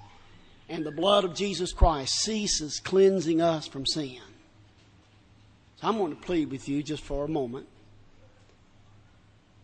And 0.68 0.84
the 0.84 0.92
blood 0.92 1.24
of 1.24 1.34
Jesus 1.34 1.72
Christ 1.72 2.14
ceases 2.20 2.80
cleansing 2.80 3.42
us 3.42 3.66
from 3.66 3.84
sin. 3.84 4.20
So 5.80 5.88
I'm 5.88 5.98
going 5.98 6.14
to 6.14 6.22
plead 6.22 6.50
with 6.50 6.68
you 6.68 6.82
just 6.82 7.02
for 7.02 7.24
a 7.24 7.28
moment 7.28 7.66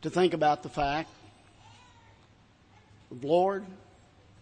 to 0.03 0.11
think 0.11 0.35
about 0.35 0.63
the 0.63 0.69
fact 0.69 1.11
Lord, 3.23 3.65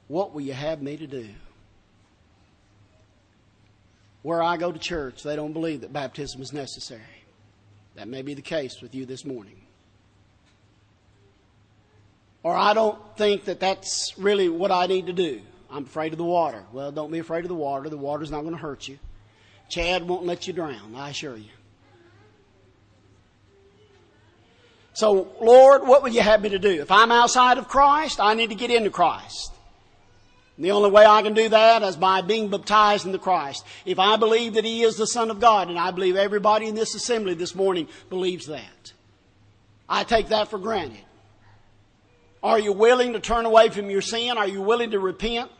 what 0.09 0.35
will 0.35 0.43
you 0.43 0.53
have 0.53 0.83
me 0.83 0.97
to 0.97 1.07
do? 1.07 1.29
Where 4.23 4.43
I 4.43 4.57
go 4.57 4.73
to 4.73 4.79
church, 4.79 5.23
they 5.23 5.37
don't 5.37 5.53
believe 5.53 5.83
that 5.83 5.93
baptism 5.93 6.43
is 6.43 6.53
necessary. 6.53 7.03
That 7.95 8.09
may 8.09 8.23
be 8.23 8.35
the 8.35 8.43
case 8.43 8.81
with 8.81 8.95
you 8.95 9.07
this 9.07 9.25
morning. 9.25 9.57
Or 12.43 12.57
I 12.57 12.75
don't 12.75 12.99
think 13.17 13.45
that 13.45 13.61
that's 13.61 14.15
really 14.17 14.49
what 14.49 14.71
I 14.71 14.87
need 14.87 15.07
to 15.07 15.13
do. 15.13 15.41
I'm 15.71 15.85
afraid 15.85 16.13
of 16.13 16.19
the 16.19 16.25
water. 16.25 16.65
Well, 16.73 16.93
don't 16.93 17.11
be 17.11 17.19
afraid 17.19 17.45
of 17.45 17.49
the 17.49 17.55
water. 17.55 17.89
The 17.89 17.99
water's 17.99 18.31
not 18.31 18.43
going 18.43 18.55
to 18.55 18.61
hurt 18.61 18.89
you. 18.89 18.99
Chad 19.69 20.09
won't 20.09 20.25
let 20.25 20.47
you 20.47 20.53
drown, 20.53 20.95
I 20.97 21.11
assure 21.11 21.37
you. 21.37 21.51
So, 24.95 25.29
Lord, 25.41 25.87
what 25.87 26.03
would 26.03 26.15
you 26.15 26.23
have 26.23 26.41
me 26.41 26.49
to 26.49 26.59
do? 26.59 26.81
If 26.81 26.91
I'm 26.91 27.13
outside 27.13 27.59
of 27.59 27.69
Christ, 27.69 28.19
I 28.19 28.35
need 28.35 28.49
to 28.49 28.57
get 28.57 28.71
into 28.71 28.91
Christ. 28.91 29.53
The 30.59 30.73
only 30.73 30.91
way 30.91 31.07
I 31.07 31.23
can 31.23 31.35
do 31.35 31.49
that 31.49 31.83
is 31.85 31.97
by 31.97 32.21
being 32.21 32.49
baptized 32.49 33.07
in 33.07 33.13
the 33.13 33.19
Christ. 33.19 33.65
If 33.85 34.01
I 34.01 34.17
believe 34.17 34.55
that 34.55 34.65
He 34.65 34.83
is 34.83 34.97
the 34.97 35.07
Son 35.07 35.31
of 35.31 35.39
God, 35.39 35.69
and 35.69 35.79
I 35.79 35.93
believe 35.93 36.17
everybody 36.17 36.67
in 36.67 36.75
this 36.75 36.97
assembly 36.97 37.35
this 37.35 37.55
morning 37.55 37.87
believes 38.11 38.47
that, 38.47 38.93
I 39.89 40.03
take 40.03 40.29
that 40.29 40.49
for 40.49 40.59
granted. 40.59 40.99
Are 42.43 42.59
you 42.59 42.73
willing 42.73 43.13
to 43.13 43.21
turn 43.21 43.47
away 43.47 43.69
from 43.69 43.89
your 43.89 44.03
sin? 44.03 44.37
Are 44.37 44.49
you 44.49 44.61
willing 44.61 44.91
to 44.91 44.99
repent? 44.99 45.51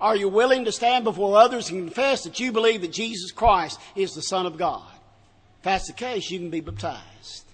Are 0.00 0.14
you 0.14 0.28
willing 0.28 0.64
to 0.64 0.72
stand 0.72 1.02
before 1.02 1.36
others 1.36 1.70
and 1.70 1.84
confess 1.84 2.22
that 2.22 2.38
you 2.38 2.52
believe 2.52 2.82
that 2.82 2.92
Jesus 2.92 3.32
Christ 3.32 3.80
is 3.96 4.14
the 4.14 4.22
Son 4.22 4.46
of 4.46 4.56
God? 4.56 4.88
If 5.58 5.64
that's 5.64 5.88
the 5.88 5.92
case, 5.92 6.30
you 6.30 6.38
can 6.38 6.50
be 6.50 6.60
baptized 6.60 7.44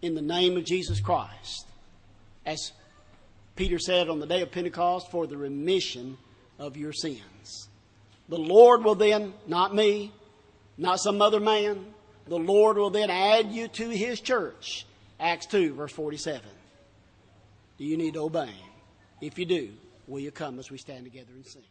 in 0.00 0.14
the 0.14 0.22
name 0.22 0.56
of 0.56 0.64
Jesus 0.64 1.00
Christ 1.00 1.66
as 2.46 2.72
Peter 3.56 3.78
said 3.78 4.08
on 4.08 4.18
the 4.20 4.26
day 4.26 4.42
of 4.42 4.50
Pentecost, 4.50 5.10
for 5.10 5.26
the 5.26 5.36
remission 5.36 6.18
of 6.58 6.76
your 6.76 6.92
sins. 6.92 7.68
The 8.28 8.38
Lord 8.38 8.84
will 8.84 8.94
then, 8.94 9.34
not 9.46 9.74
me, 9.74 10.12
not 10.76 10.98
some 10.98 11.22
other 11.22 11.40
man, 11.40 11.86
the 12.26 12.38
Lord 12.38 12.76
will 12.76 12.90
then 12.90 13.10
add 13.10 13.52
you 13.52 13.68
to 13.68 13.90
his 13.90 14.20
church. 14.20 14.86
Acts 15.20 15.46
2, 15.46 15.74
verse 15.74 15.92
47. 15.92 16.40
Do 17.78 17.84
you 17.84 17.96
need 17.96 18.14
to 18.14 18.20
obey 18.20 18.46
him? 18.46 18.70
If 19.20 19.38
you 19.38 19.44
do, 19.44 19.70
will 20.06 20.20
you 20.20 20.30
come 20.30 20.58
as 20.58 20.70
we 20.70 20.78
stand 20.78 21.04
together 21.04 21.32
and 21.34 21.46
sing? 21.46 21.62